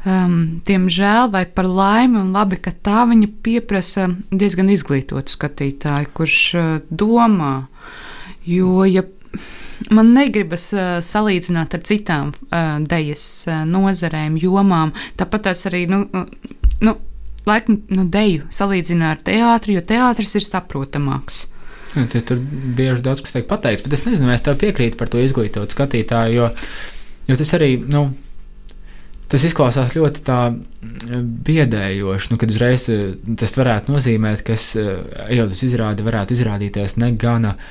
um, 0.05 0.59
diemžēl, 0.67 1.31
vai 1.33 1.45
par 1.49 1.69
laimi, 1.69 2.19
un 2.21 2.33
labi, 2.35 2.59
ka 2.61 2.71
tā 2.71 3.05
viņa 3.09 3.29
pieprasa 3.43 4.09
diezgan 4.31 4.71
izglītotu 4.73 5.33
skatītāju, 5.33 6.11
kurš 6.17 6.41
uh, 6.55 6.67
domā. 6.91 7.55
Jo, 8.47 8.83
ja 8.87 9.03
Man 9.93 10.11
negribas 10.15 10.69
uh, 10.75 10.97
salīdzināt 11.05 11.77
ar 11.77 11.83
citām 11.87 12.31
uh, 12.33 12.77
dejas 12.83 13.23
uh, 13.47 13.61
nozarēm, 13.67 14.35
jomām. 14.41 14.91
Tāpat 15.19 15.47
tās 15.47 15.63
arī, 15.69 15.85
nu, 15.91 16.03
nu 16.83 16.95
laikam, 17.47 17.79
nu, 17.93 18.07
deju 18.11 18.49
salīdzina 18.53 19.13
ar 19.13 19.23
teātri, 19.23 19.77
jo 19.77 19.85
teātris 19.87 20.35
ir 20.39 20.45
saprotamāks. 20.47 21.45
Ja, 21.93 22.03
nu, 22.03 22.09
tur 22.11 22.41
bieži 22.77 23.05
daudz 23.05 23.23
kas 23.23 23.37
tiek 23.37 23.47
pateikts, 23.49 23.85
bet 23.85 23.95
es 23.95 24.03
nezinu, 24.09 24.27
vai 24.27 24.35
es 24.35 24.43
tev 24.45 24.59
piekrītu 24.59 24.99
par 24.99 25.11
to 25.11 25.23
izglītotu 25.23 25.77
skatītāju, 25.77 26.35
jo, 26.35 26.51
jo 27.31 27.41
tas 27.43 27.57
arī, 27.59 27.75
nu, 27.87 28.09
Tas 29.27 29.43
izklausās 29.43 29.91
ļoti 29.91 30.21
tā 30.23 30.37
biedējoši, 31.43 32.29
nu, 32.31 32.37
kad 32.39 32.47
uzreiz 32.47 32.85
tas 33.41 33.57
varētu 33.59 33.91
nozīmēt, 33.91 34.39
ka 34.47 34.53
es, 34.55 34.69
ejot 34.79 35.51
uz 35.51 35.63
izrādi, 35.67 36.05
varētu 36.07 36.31
izrādīties 36.37 36.95
ne 37.03 37.09
gana 37.19 37.51
uh, 37.51 37.65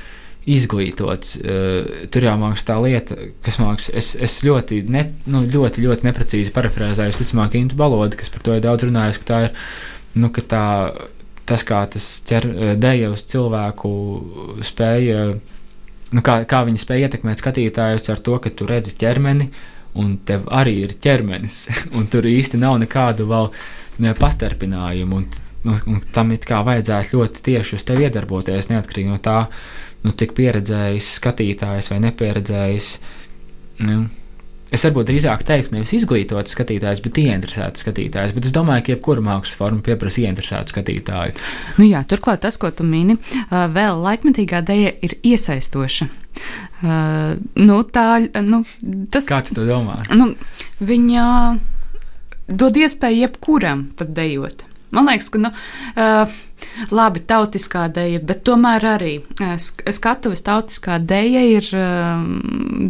izglītots. 0.46 1.36
Uh, 1.40 2.06
tur 2.12 2.28
mākslinieks 2.28 2.66
tā 2.68 2.78
lieta, 2.82 3.18
kas 3.44 3.58
mākslinieks. 3.62 3.90
Es, 3.98 4.12
es 4.22 4.38
ļoti, 4.46 4.82
ne, 4.92 5.08
nu, 5.30 5.42
ļoti, 5.42 5.84
ļoti 5.84 6.06
neprecīzi 6.08 6.54
parafrāzēju, 6.54 7.18
ticamāk, 7.18 7.58
Intu 7.58 7.78
Balodu, 7.80 8.18
kas 8.20 8.32
par 8.32 8.46
to 8.46 8.56
ir 8.56 8.64
daudz 8.64 8.86
runājis, 8.86 9.20
ka 9.22 9.30
tā 9.32 9.42
ir, 9.48 9.68
nu, 10.16 10.30
ka 10.34 10.44
tā, 10.46 10.66
tas, 11.46 11.66
kā 11.66 11.82
tas 11.90 12.08
ķer, 12.26 12.48
deja 12.80 13.12
uz 13.14 13.24
cilvēku 13.30 13.92
spēja, 14.66 15.30
nu, 16.14 16.22
kā, 16.26 16.40
kā 16.48 16.62
viņi 16.66 16.82
spēja 16.82 17.08
ietekmēt 17.08 17.42
skatītājus 17.42 18.12
ar 18.12 18.22
to, 18.22 18.38
ka 18.42 18.52
tu 18.54 18.68
redzi 18.68 18.94
ķermeni, 18.98 19.48
un 19.96 20.16
tev 20.28 20.46
arī 20.52 20.76
ir 20.84 20.94
ķermenis, 21.02 21.64
un 21.96 22.06
tur 22.12 22.28
īsti 22.28 22.60
nav 22.60 22.78
nekādu 22.82 23.28
vēl 23.30 23.50
pastarpinājumu. 24.20 25.22
Un, 25.22 25.26
nu, 25.66 25.78
un 25.90 26.02
tam 26.14 26.34
it 26.36 26.46
kā 26.48 26.60
vajadzētu 26.66 27.16
ļoti 27.16 27.44
tieši 27.50 27.78
uz 27.78 27.86
tevi 27.86 28.06
iedarboties, 28.06 28.70
neatkarīgi 28.70 29.10
no 29.10 29.18
tā, 29.22 29.40
nu, 30.04 30.12
cik 30.12 30.36
pieredzējis 30.36 31.16
skatītājs 31.20 31.90
vai 31.92 32.02
nepieredzējis. 32.04 32.92
Nu, 33.86 34.04
Es 34.74 34.82
varbūt 34.82 35.06
drīzāk 35.06 35.44
teiktu, 35.46 35.76
nevis 35.76 35.92
izglītots 35.94 36.56
skatītājs, 36.56 36.98
bet 37.04 37.20
ieinteresēts 37.22 37.84
skatītājs. 37.84 38.32
Bet 38.34 38.48
es 38.48 38.54
domāju, 38.54 38.82
ka 38.82 38.92
jebkura 38.96 39.22
mākslas 39.22 39.54
forma 39.60 39.78
pieprasa 39.86 40.24
ieinteresētu 40.24 40.74
skatītāju. 40.74 41.36
Nu 41.78 41.86
jā, 41.86 42.00
turklāt 42.10 42.42
tas, 42.42 42.58
ko 42.58 42.72
tu 42.74 42.82
mini, 42.86 43.14
vēl 43.52 44.02
laikmetīgā 44.02 44.64
dēļa 44.66 44.92
ir 45.06 45.14
iesaistoša. 45.22 46.08
Uh, 46.82 47.38
nu, 47.62 47.78
tā, 47.88 48.08
nu, 48.42 48.64
tas, 49.14 49.30
Kā 49.30 49.38
tu 49.46 49.54
to 49.56 49.68
domā? 49.70 50.00
Nu, 50.18 50.32
viņa 50.82 51.28
dod 52.50 52.76
iespēju 52.82 53.22
jebkuram 53.22 53.86
pat 53.96 54.10
dejot. 54.18 54.66
Man 54.90 55.08
liekas, 55.10 55.28
ka 55.34 55.40
nu, 55.42 55.50
uh, 55.50 56.36
labi 56.94 57.22
tautiskā 57.26 57.86
deja, 57.92 58.20
bet 58.22 58.44
tomēr 58.46 58.86
arī 58.96 59.12
uh, 59.20 59.56
skatuves 59.58 60.44
tautiskā 60.46 61.00
deja 61.02 61.42
ir 61.56 61.68
uh, 61.74 62.22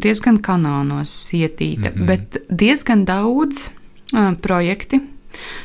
diezgan 0.03 0.41
kanānos 0.45 1.15
ietīta, 1.33 1.91
mm 1.91 1.97
-hmm. 1.97 2.07
bet 2.07 2.43
diezgan 2.51 3.05
daudz 3.05 3.71
projekti. 4.41 5.01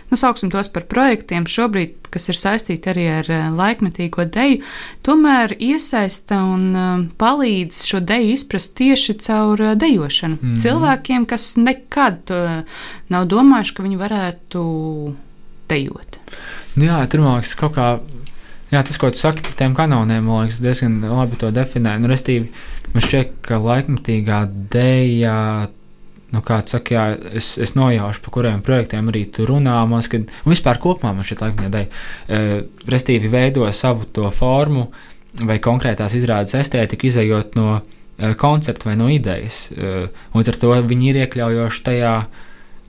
Nu, 0.09 0.17
sauksim 0.17 0.49
tos 0.51 0.67
par 0.69 0.83
projektiem 0.83 1.45
šobrīd, 1.45 1.93
kas 2.09 2.29
ir 2.29 2.35
saistīti 2.35 2.89
arī 2.91 3.05
ar 3.19 3.29
laikmetīgo 3.55 4.25
deju, 4.25 4.63
tomēr 5.05 5.55
iesaista 5.59 6.41
un 6.43 7.11
palīdz 7.21 7.85
šo 7.85 7.99
deju 7.99 8.33
izprast 8.33 8.75
tieši 8.75 9.13
caur 9.13 9.63
dejošanu. 9.75 10.37
Mm. 10.41 10.55
Cilvēkiem, 10.55 11.25
kas 11.25 11.55
nekad 11.55 12.33
nav 13.07 13.27
domājuši, 13.31 13.73
ka 13.73 13.83
viņi 13.83 13.97
varētu 14.01 14.63
dejot. 15.71 16.19
Nu, 16.75 16.87
jā, 16.87 17.01
tur 17.11 17.23
man 17.25 17.39
liekas, 17.39 17.55
kaut 17.59 17.75
kā. 17.75 17.91
Jā, 18.71 18.85
tas, 18.87 18.95
ko 18.95 19.09
tu 19.11 19.19
saki 19.19 19.43
par 19.43 19.55
tiem 19.59 19.73
kanoniem, 19.75 20.23
man 20.23 20.45
liekas, 20.45 20.61
diezgan 20.63 21.01
labi 21.03 21.39
to 21.39 21.49
definē. 21.51 21.97
Nu, 21.99 22.07
restīvi, 22.11 22.47
man 22.93 23.03
šķiet, 23.03 23.33
ka 23.43 23.59
laikmatīgā 23.59 24.37
dēļā, 24.71 25.39
nu, 26.31 26.41
kā 26.47 26.61
tu 26.63 26.77
saki, 26.77 26.95
jā, 26.95 27.05
es, 27.35 27.53
es 27.59 27.75
nojaušu, 27.75 28.23
par 28.23 28.35
kuriem 28.37 28.61
projektiem 28.63 29.11
arī 29.11 29.25
tu 29.35 29.47
runā. 29.49 29.75
Man 29.83 29.99
liekas, 29.99 30.11
ka, 30.13 30.47
vispār 30.47 30.79
kopumā 30.83 31.11
man 31.17 31.27
šķiet 31.27 31.43
laikmatīgā 31.43 31.73
dēļa, 31.75 32.05
uh, 32.37 32.85
restīvi 32.95 33.31
veido 33.33 33.67
savu 33.75 34.07
to 34.07 34.31
formu 34.35 34.87
vai 35.47 35.59
konkrētās 35.63 36.15
izrādes 36.15 36.55
estētiku, 36.59 37.09
izējot 37.11 37.59
no 37.59 37.73
uh, 37.81 38.31
koncepta 38.39 38.87
vai 38.87 38.95
no 38.99 39.11
idejas. 39.11 39.65
Uh, 39.75 40.07
un 40.31 40.47
ar 40.47 40.61
to 40.63 40.71
viņi 40.93 41.11
ir 41.11 41.21
iekļaujoši 41.25 41.83
tajā 41.89 42.15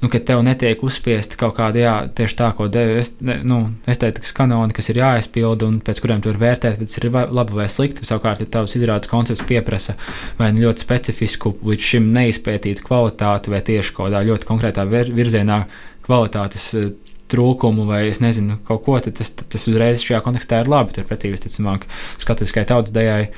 nu, 0.02 0.08
ka 0.10 0.18
tev 0.18 0.40
netiek 0.42 0.80
uzspiesti 0.82 1.38
kaut 1.38 1.54
kādi, 1.56 1.84
jā, 1.84 1.94
tieši 2.18 2.36
tā, 2.40 2.48
ko 2.58 2.66
deva 2.72 2.98
es, 2.98 3.12
ne, 3.22 3.36
nu, 3.46 3.58
estētikas 3.90 4.34
kanoni, 4.34 4.74
kas 4.74 4.90
ir 4.90 4.98
jāaizpilda 4.98 5.68
un 5.68 5.76
pēc 5.84 6.00
kuriem 6.02 6.22
tu 6.22 6.32
vari 6.32 6.42
vērtēt, 6.42 6.80
vai 6.80 6.88
tas 6.90 6.98
ir 6.98 7.06
labi 7.38 7.58
vai 7.60 7.68
slikti. 7.70 8.06
Savukārt, 8.08 8.42
ja 8.42 8.50
tavs 8.50 8.74
izrādes 8.78 9.10
koncepts 9.10 9.46
pieprasa 9.46 9.94
vai 10.40 10.50
nu 10.56 10.66
ļoti 10.66 10.82
specifisku, 10.82 11.54
līdz 11.70 11.88
šim 11.92 12.10
neizpētītu 12.16 12.82
kvalitāti, 12.88 13.52
vai 13.54 13.62
tieši 13.62 13.94
kaut 13.94 14.08
kādā 14.08 14.24
ļoti 14.26 14.48
konkrētā 14.48 14.88
virzienā 14.90 15.62
kvalitātes 16.02 16.66
eh, 16.80 16.90
trūkumu, 17.32 17.86
vai 17.88 18.02
es 18.10 18.18
nezinu, 18.20 18.58
kaut 18.66 18.82
ko, 18.84 18.98
tad 19.00 19.16
tas, 19.20 19.30
tas 19.30 19.70
uzreiz 19.70 20.02
šajā 20.02 20.18
kontekstā 20.26 20.64
ir 20.64 20.72
labi. 20.72 20.98
Turpretī, 20.98 21.30
visticamāk, 21.32 21.86
skatuviskai 22.20 22.66
tautas 22.68 22.92
dejai 22.92 23.30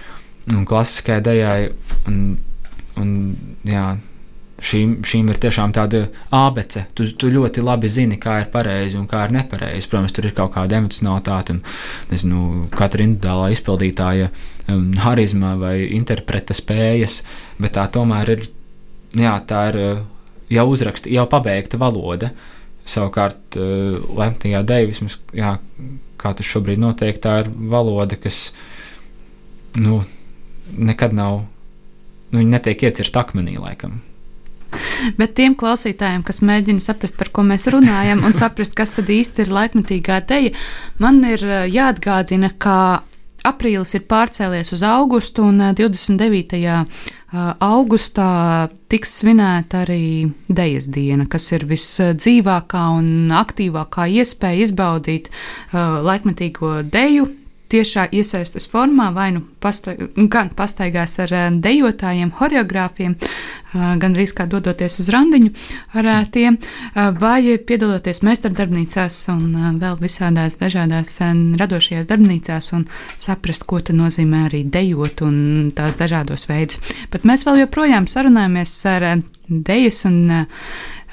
un 0.52 0.64
klasiskai 0.68 1.20
dejai. 1.24 1.60
Un, 2.08 2.18
un, 3.00 3.14
jā, 3.68 3.86
šīm, 4.64 4.94
šīm 5.06 5.28
ir 5.32 5.38
tiešām 5.42 5.74
tāda 5.76 6.04
abece. 6.34 6.86
Tu, 6.96 7.06
tu 7.18 7.30
ļoti 7.32 7.64
labi 7.64 7.90
zini, 7.92 8.18
kā 8.20 8.38
ir 8.42 8.50
pareizi 8.52 8.98
un 9.00 9.06
kā 9.10 9.24
ir 9.26 9.34
nepareizi. 9.36 9.88
Protams, 9.90 10.14
tur 10.16 10.28
ir 10.28 10.34
kaut 10.36 10.54
kāda 10.56 10.78
emocionalitāte 10.80 11.56
un 11.56 11.60
nezinu, 12.12 12.44
katra 12.74 13.04
individuālā 13.04 13.52
izpildītāja 13.54 14.30
um, 14.72 14.90
harizma 15.04 15.54
vai 15.60 15.76
interpreta 15.96 16.56
spējas, 16.56 17.20
bet 17.60 17.76
tā 17.76 17.86
tomēr 17.92 18.34
ir, 18.36 18.46
jā, 19.18 19.36
tā 19.48 19.66
ir 19.72 19.80
uh, 19.82 20.02
jau 20.52 20.66
uzraksta, 20.72 21.12
jau 21.12 21.26
pabeigta 21.30 21.80
valoda. 21.80 22.32
Savukārt, 22.88 23.58
uh, 23.60 24.00
Lemtijā 24.16 24.64
dēļ, 24.66 24.88
vismaz, 24.92 25.18
jā, 25.36 25.56
kā 26.20 26.34
tas 26.36 26.48
šobrīd 26.48 26.80
notiek, 26.80 27.20
tā 27.20 27.42
ir 27.44 27.52
valoda, 27.52 28.16
kas 28.20 28.48
nu, 29.80 30.02
nekad 30.72 31.14
nav, 31.16 31.44
nu, 32.32 32.42
netiek 32.42 32.88
iecirsta 32.88 33.24
akmenī 33.24 33.58
laikam. 33.60 34.00
Bet 35.18 35.34
tiem 35.38 35.56
klausītājiem, 35.58 36.24
kas 36.26 36.42
mēģina 36.44 36.82
saprast, 36.84 37.18
par 37.20 37.30
ko 37.34 37.44
mēs 37.46 37.68
runājam, 37.72 38.24
un 38.26 38.36
saprast, 38.36 38.76
kas 38.78 38.94
tad 38.96 39.10
īsti 39.12 39.44
ir 39.44 39.52
laikmetīgā 39.54 40.20
teja, 40.28 40.54
man 41.02 41.22
ir 41.28 41.44
eh, 41.44 41.66
jāatgādina, 41.72 42.52
ka 42.58 43.02
aprīlis 43.44 43.92
ir 43.98 44.06
pārcēlies 44.08 44.72
uz 44.76 44.84
augustu, 44.88 45.44
un 45.50 45.60
29. 45.76 46.58
Eh, 46.58 47.04
eh, 47.04 47.52
augustā 47.68 48.30
tiks 48.92 49.18
svinēta 49.20 49.84
arī 49.84 50.32
Dejas 50.48 50.88
diena, 50.94 51.28
kas 51.30 51.50
ir 51.52 51.68
visdzīvākā 51.70 52.84
un 52.98 53.32
aktīvākā 53.34 54.08
iespēja 54.20 54.68
izbaudīt 54.68 55.32
laikmetīgo 55.74 56.76
deju 56.86 57.26
tiešā 57.72 58.08
iesaistas 58.12 58.66
formā, 58.68 59.08
vai 59.14 59.30
nu 59.34 59.42
pasta, 59.60 59.94
gan 60.16 60.50
pastaigās 60.56 61.16
ar 61.22 61.32
eh, 61.32 61.44
dejotājiem, 61.64 62.32
choreogrāfiem, 62.38 63.14
eh, 63.16 63.84
gan 64.00 64.16
arī 64.16 64.26
kā 64.36 64.46
dodoties 64.50 64.98
uz 65.02 65.10
randiņu 65.12 65.52
ar 65.98 66.10
eh, 66.12 66.26
tiem, 66.34 66.58
vai 66.94 67.56
piedaloties 67.58 68.22
meistardarbnīcās 68.26 69.18
un 69.32 69.78
vēl 69.80 69.98
visādās 70.00 70.58
dažādās 70.60 71.16
radošajās 71.60 72.08
darbnīcās 72.10 72.72
un 72.76 72.86
saprast, 73.16 73.66
ko 73.68 73.80
tas 73.80 73.96
nozīmē 73.96 74.44
arī 74.48 74.64
dejot 74.64 75.24
un 75.26 75.70
tās 75.76 75.98
dažādos 76.00 76.48
veidus. 76.50 76.80
Bet 77.12 77.26
mēs 77.28 77.46
vēl 77.46 77.64
joprojām 77.64 78.08
sarunājamies 78.10 78.74
ar 78.90 79.08
dejas 79.48 80.04
un 80.08 80.20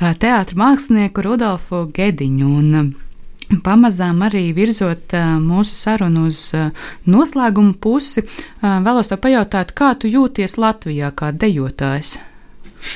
teātra 0.02 0.58
mākslinieku 0.58 1.24
Rudolfu 1.26 1.86
Gediņu. 1.96 2.52
Un, 2.62 2.94
Pamazām 3.60 4.22
arī 4.24 4.54
virzot 4.56 5.12
mūsu 5.44 5.76
sarunu 5.76 6.30
uz 6.30 6.54
noslēguma 7.10 7.74
pusi, 7.84 8.24
vēlos 8.62 9.12
te 9.12 9.18
pajautāt, 9.20 9.74
kā 9.76 9.92
tu 10.00 10.08
jūties 10.08 10.56
Latvijā 10.62 11.12
kā 11.16 11.32
dejotājs? 11.36 12.20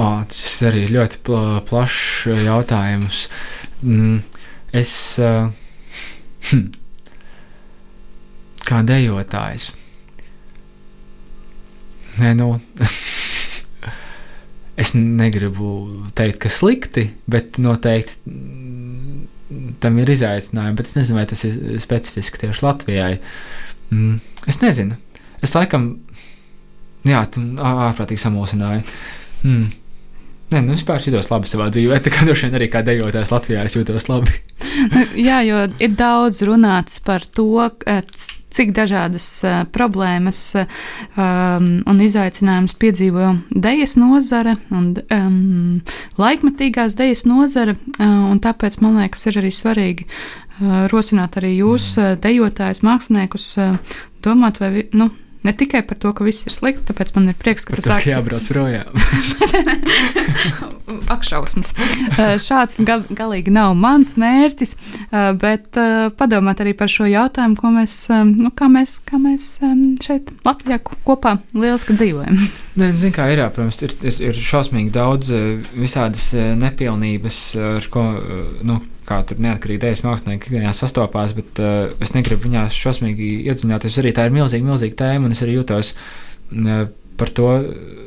oh, 0.00 0.18
tas 0.28 0.56
arī 0.68 0.80
ir 0.88 0.94
ļoti 0.98 1.16
pla 1.26 1.42
plašs 1.68 2.26
jautājums. 2.42 3.16
Mm, 3.82 4.16
es 4.82 4.92
kā 8.68 8.78
dejotājs. 8.90 9.64
Nē, 12.18 12.30
nu. 12.36 12.48
es 14.82 14.92
negribu 14.98 15.72
teikt, 16.18 16.40
ka 16.42 16.50
slikti, 16.52 17.08
bet 17.30 17.58
noteikti 17.62 18.32
tam 19.82 19.98
ir 20.00 20.12
izaicinājumi. 20.12 20.78
Bet 20.78 20.90
es 20.90 20.96
nezinu, 20.98 21.18
vai 21.20 21.26
tas 21.30 21.44
ir 21.48 21.58
specifiski 21.82 22.40
tieši 22.42 22.64
Latvijai. 22.64 23.12
Mm, 23.92 24.18
es 24.50 24.60
nezinu. 24.62 24.98
Es 25.42 25.54
laikam, 25.56 25.92
jā, 27.08 27.22
tam 27.34 27.54
ārprātīgi 27.60 28.22
samulsināju. 28.22 28.84
Mm. 29.42 29.70
Nē, 30.52 30.60
nu 30.66 30.74
vispār 30.74 31.00
jūtos 31.00 31.30
labi 31.32 31.48
savā 31.48 31.70
dzīvē. 31.72 31.98
Tā 32.04 32.12
kā 32.12 32.26
droši 32.28 32.48
vien 32.48 32.58
arī 32.58 32.68
kā 32.72 32.82
dejotājs 32.84 33.32
Latvijā 33.32 33.64
jūtos 33.72 34.08
labi. 34.10 34.34
nu, 34.92 35.04
jā, 35.16 35.40
jo 35.48 35.64
ir 35.80 35.94
daudz 35.96 36.42
runāts 36.44 37.00
par 37.04 37.24
to, 37.24 37.68
cik 38.56 38.72
dažādas 38.76 39.26
uh, 39.46 39.62
problēmas 39.72 40.40
um, 40.56 41.68
un 41.88 42.02
izaicinājumus 42.04 42.76
piedzīvo 42.80 43.32
dejas 43.50 43.96
nozare 44.00 44.56
un 44.74 44.92
um, 45.14 45.80
laikmatīgās 46.20 46.96
dejas 46.98 47.24
nozare, 47.28 47.76
un 48.02 48.40
tāpēc 48.42 48.80
man 48.84 49.00
liekas, 49.02 49.26
ir 49.30 49.40
arī 49.42 49.52
svarīgi 49.54 50.08
rosināt 50.92 51.38
arī 51.40 51.56
jūs, 51.58 51.94
uh, 51.98 52.14
dejotājus, 52.22 52.82
māksliniekus, 52.86 53.48
domāt, 54.22 54.60
vai, 54.62 54.86
nu, 54.96 55.10
Ne 55.42 55.52
tikai 55.58 55.82
par 55.86 55.98
to, 55.98 56.12
ka 56.14 56.22
viss 56.26 56.46
ir 56.46 56.54
slikti, 56.54 56.84
tāpēc 56.90 57.14
man 57.16 57.32
ir 57.32 57.38
prieks, 57.38 57.64
ka 57.66 57.74
Par 57.74 57.82
sāki 57.82 58.10
ka 58.10 58.16
jābrauc 58.16 58.46
projām. 58.46 58.92
akšausmas. 61.12 61.72
Šāds 62.42 62.78
gal, 62.86 63.04
galīgi 63.10 63.52
nav 63.54 63.74
mans 63.78 64.14
mērķis, 64.20 64.74
bet 65.40 65.78
padomāt 66.18 66.62
arī 66.62 66.74
par 66.78 66.90
šo 66.92 67.08
jautājumu, 67.10 67.58
ko 67.58 67.72
mēs, 67.74 67.96
nu, 68.28 68.52
kā 68.56 68.68
mēs, 68.72 68.98
kā 69.08 69.20
mēs 69.22 69.48
šeit 70.04 70.30
Latvijā 70.46 70.78
ko- 70.84 70.98
kopā 71.06 71.36
lieliski 71.54 71.96
dzīvojam. 71.98 72.38
Nē, 72.78 72.92
nu, 72.92 73.00
zin, 73.02 73.12
kā 73.14 73.28
ir, 73.32 73.42
jā, 73.44 73.50
protams, 73.52 73.82
ir, 73.86 73.96
ir, 74.06 74.20
ir 74.30 74.40
šausmīgi 74.46 74.92
daudz 74.94 75.32
visādas 75.76 76.30
nepilnības, 76.62 77.42
ar 77.78 77.88
ko, 77.92 78.06
nu, 78.66 78.80
kā 79.08 79.18
tur 79.26 79.40
neatkarīgi 79.42 79.82
dēļas 79.82 80.04
mākslinieki 80.06 80.50
ikdienā 80.50 80.72
sastopās, 80.76 81.34
bet 81.36 81.60
uh, 81.62 81.90
es 82.02 82.14
negribu 82.16 82.46
viņās 82.48 82.76
šausmīgi 82.78 83.32
iedziļināties. 83.50 83.98
Arī 84.02 84.14
tā 84.16 84.28
ir 84.28 84.34
milzīga, 84.36 84.68
milzīga 84.68 84.98
tēma, 85.04 85.28
un 85.28 85.36
es 85.36 85.42
arī 85.44 85.58
jūtos 85.58 85.92
uh, 85.94 86.84
par 87.20 87.32
to 87.36 87.48
uh, 87.58 88.02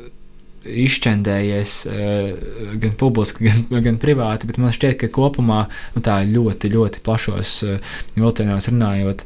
izšķendējies 0.66 1.74
uh, 1.90 2.76
gan 2.82 2.94
publiski, 2.98 3.46
gan, 3.48 3.82
gan 3.90 4.00
privāti, 4.02 4.48
bet 4.50 4.60
man 4.62 4.74
šķiet, 4.74 4.98
ka 5.02 5.12
kopumā 5.14 5.64
nu, 5.96 6.04
tā 6.04 6.20
ļoti, 6.28 6.72
ļoti 6.74 7.02
plašos 7.06 7.56
uh, 7.66 7.96
vilcienos 8.16 8.70
runājot, 8.72 9.24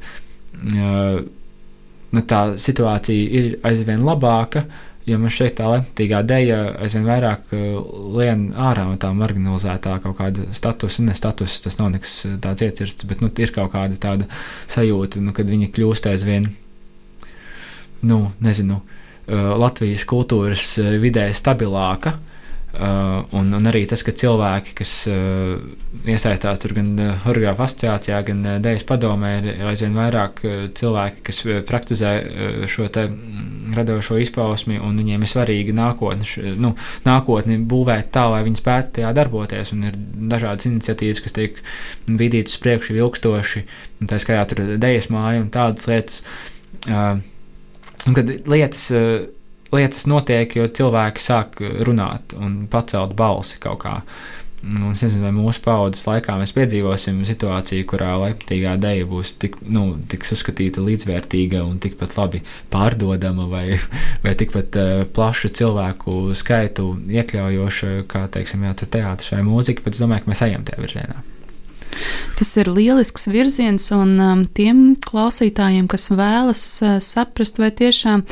uh, 0.75 1.21
nu, 2.11 2.25
tā 2.35 2.45
situācija 2.61 3.43
ir 3.43 3.51
aizvien 3.67 4.05
labāka. 4.07 4.67
Jo 5.09 5.17
man 5.19 5.33
šeit 5.33 5.57
tā 5.59 5.67
lemtīgā 5.71 6.21
dēļa 6.29 6.59
aizvien 6.85 7.07
vairāk 7.09 7.55
uh, 7.57 7.77
lien 8.19 8.51
ārā 8.53 8.85
no 8.89 8.99
tā 9.01 9.11
marginalizētā 9.17 9.97
kaut 10.05 10.19
kāda 10.19 10.45
statusa, 10.55 11.05
ne 11.07 11.17
statusa, 11.17 11.63
tas 11.67 11.81
nav 11.81 11.93
nekas 11.95 12.17
uh, 12.29 12.37
tāds 12.43 12.67
iecirsts, 12.67 13.09
bet 13.09 13.25
nu, 13.25 13.31
ir 13.41 13.55
kaut 13.57 13.73
kāda 13.73 13.97
tāda 14.01 14.29
sajūta, 14.71 15.23
nu, 15.25 15.33
kad 15.37 15.49
viņi 15.49 15.71
kļūst 15.73 16.11
aizvien, 16.13 16.51
nu, 18.05 18.21
nezinu, 18.45 18.83
uh, 18.83 19.55
Latvijas 19.61 20.05
kultūras 20.09 20.77
vidē 21.01 21.31
stabilāka. 21.37 22.19
Uh, 22.19 22.40
un, 22.79 23.49
un 23.57 23.67
arī 23.67 23.83
tas, 23.91 24.03
ka 24.07 24.13
cilvēki, 24.15 24.75
kas 24.79 24.91
uh, 25.11 25.57
iesaistās 26.07 26.61
tur 26.63 26.75
gan 26.77 26.91
uh, 26.95 27.09
Horgrāfa 27.25 27.65
asociācijā, 27.67 28.21
gan 28.29 28.45
uh, 28.47 28.59
Dēļas 28.63 28.85
padomē, 28.87 29.33
ir, 29.41 29.49
ir 29.57 29.71
aizvien 29.73 29.97
vairāk 29.99 30.43
uh, 30.47 30.61
cilvēki, 30.79 31.25
kas 31.27 31.43
uh, 31.49 31.57
praktizē 31.67 32.13
uh, 32.21 32.61
šo 32.71 32.87
te 32.95 33.09
mm, 33.09 33.73
radošo 33.75 34.21
izpausmi, 34.23 34.79
un 34.79 35.01
viņiem 35.03 35.27
ir 35.27 35.33
svarīgi 35.33 35.75
nākotni, 35.75 36.29
š, 36.31 36.55
nu, 36.63 36.71
nākotni 37.09 37.59
būvēt 37.73 38.13
tā, 38.15 38.29
lai 38.31 38.45
viņi 38.47 38.63
spētu 38.63 39.01
tajā 39.01 39.11
darboties. 39.19 39.75
Un 39.75 39.91
ir 39.91 39.99
dažādas 40.31 40.71
iniciatīvas, 40.71 41.25
kas 41.27 41.37
tiek 41.41 41.59
vidītas 42.07 42.55
priekšu 42.63 43.01
ilgstoši, 43.01 43.67
tā 44.07 44.23
skaitā 44.23 44.47
tur 44.53 44.63
Dēļas 44.79 45.11
māja 45.11 45.43
un 45.43 45.51
tādas 45.59 45.91
lietas. 45.91 46.23
Uh, 46.87 47.19
un 48.07 48.17
kad 48.17 48.35
lietas. 48.47 48.87
Uh, 48.95 49.29
lietas 49.75 50.07
notiek, 50.11 50.57
jo 50.57 50.67
cilvēki 50.67 51.23
sāk 51.25 51.63
runāt 51.87 52.37
un 52.39 52.65
pacelt 52.71 53.17
balsi 53.19 53.61
kaut 53.63 53.83
kā. 53.85 53.97
Un 54.61 54.91
es 54.91 55.01
nezinu, 55.01 55.23
vai 55.25 55.31
mūsu 55.33 55.63
paudzes 55.65 56.03
laikā 56.05 56.35
mēs 56.37 56.53
piedzīvosim 56.53 57.23
situāciju, 57.25 57.87
kurā 57.89 58.11
laikmatīgā 58.21 58.75
dēļa 58.83 59.07
būs 59.09 59.33
tik, 59.41 59.57
nu, 59.65 59.95
tiks 60.13 60.35
uzskatīta 60.37 60.85
līdzvērtīga 60.85 61.63
un 61.65 61.79
tikpat 61.81 62.19
labi 62.19 62.43
pārdodama, 62.73 63.49
vai, 63.49 63.65
vai 64.25 64.37
tikpat 64.37 64.77
uh, 64.77 64.93
plašu 65.17 65.55
cilvēku 65.57 66.37
skaitu 66.37 66.93
iekļaujoša, 67.09 67.95
kā 68.11 68.27
teiksim, 68.37 68.69
jā, 68.69 68.77
teātris 68.85 69.33
vai 69.33 69.41
mūzika. 69.49 69.87
Bet 69.87 69.97
es 69.97 70.05
domāju, 70.05 70.27
ka 70.27 70.35
mēs 70.35 70.45
ejam 70.51 70.69
tajā 70.69 70.85
virzienā. 70.85 71.23
Tas 72.39 72.53
ir 72.61 72.71
lielisks 72.73 73.29
virziens, 73.31 73.91
un 73.95 74.15
um, 74.21 74.45
tiem 74.47 74.95
klausītājiem, 75.05 75.89
kas 75.91 76.09
vēlas 76.15 76.63
uh, 76.83 76.97
saprast, 77.05 77.61
vai 77.61 77.71
tiešām 77.77 78.25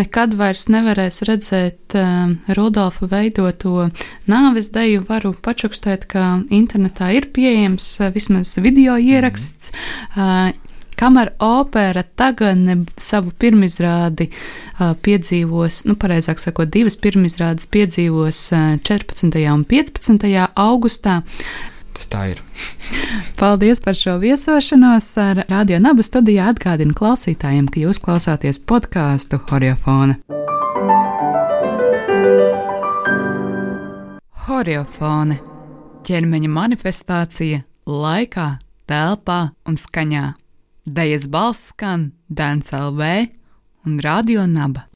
nekad 0.00 0.36
vairs 0.38 0.66
nevarēs 0.72 1.22
redzēt 1.28 1.96
uh, 1.98 2.34
Rudolfa 2.56 3.08
veidoto 3.12 3.88
nāves 4.30 4.72
deju, 4.74 5.04
varu 5.08 5.34
pačukstēt, 5.34 6.08
ka 6.10 6.42
internetā 6.50 7.12
ir 7.16 7.30
pieejams 7.34 7.94
uh, 8.00 8.12
vismaz 8.14 8.56
video 8.62 8.98
ieraksts. 8.98 9.72
Uh, 10.16 10.52
Kamera 11.02 11.30
opera 11.38 12.02
tagad 12.02 12.58
savu 13.00 13.32
pirmizrādi 13.34 14.28
uh, 14.30 14.92
piedzīvos, 15.02 15.80
nu, 15.88 15.96
pareizāk 15.98 16.38
sakot, 16.38 16.70
divas 16.70 16.94
pirmizrādes 16.94 17.66
piedzīvos 17.74 18.42
uh, 18.54 18.76
14. 18.86 19.40
un 19.50 19.64
15. 19.66 20.28
augustā. 20.54 21.22
Tas 22.02 22.10
tā 22.10 22.22
ir. 22.32 22.40
Paldies 23.40 23.78
par 23.82 23.94
šo 23.94 24.16
viesošanos. 24.18 25.06
Ar 25.22 25.44
Radio 25.46 25.78
Nabu 25.78 26.02
studijā 26.02 26.48
atgādinu 26.50 26.96
klausītājiem, 26.98 27.68
ka 27.70 27.78
jūs 27.78 28.02
klausāties 28.02 28.58
podkāstu 28.58 29.38
Horiofona. 29.46 30.18
Horiofone- 34.48 35.38
ķermeņa 36.06 36.50
manifestācija 36.50 37.62
laikā, 37.86 38.48
telpā 38.90 39.40
un 39.68 39.78
skaņā. 39.78 40.34
Dejas 40.82 41.28
balss 41.30 41.70
skan 41.70 42.10
Dēns 42.26 42.74
LV 42.74 43.28
un 43.86 44.00
Radio 44.02 44.46
Naba. 44.46 44.91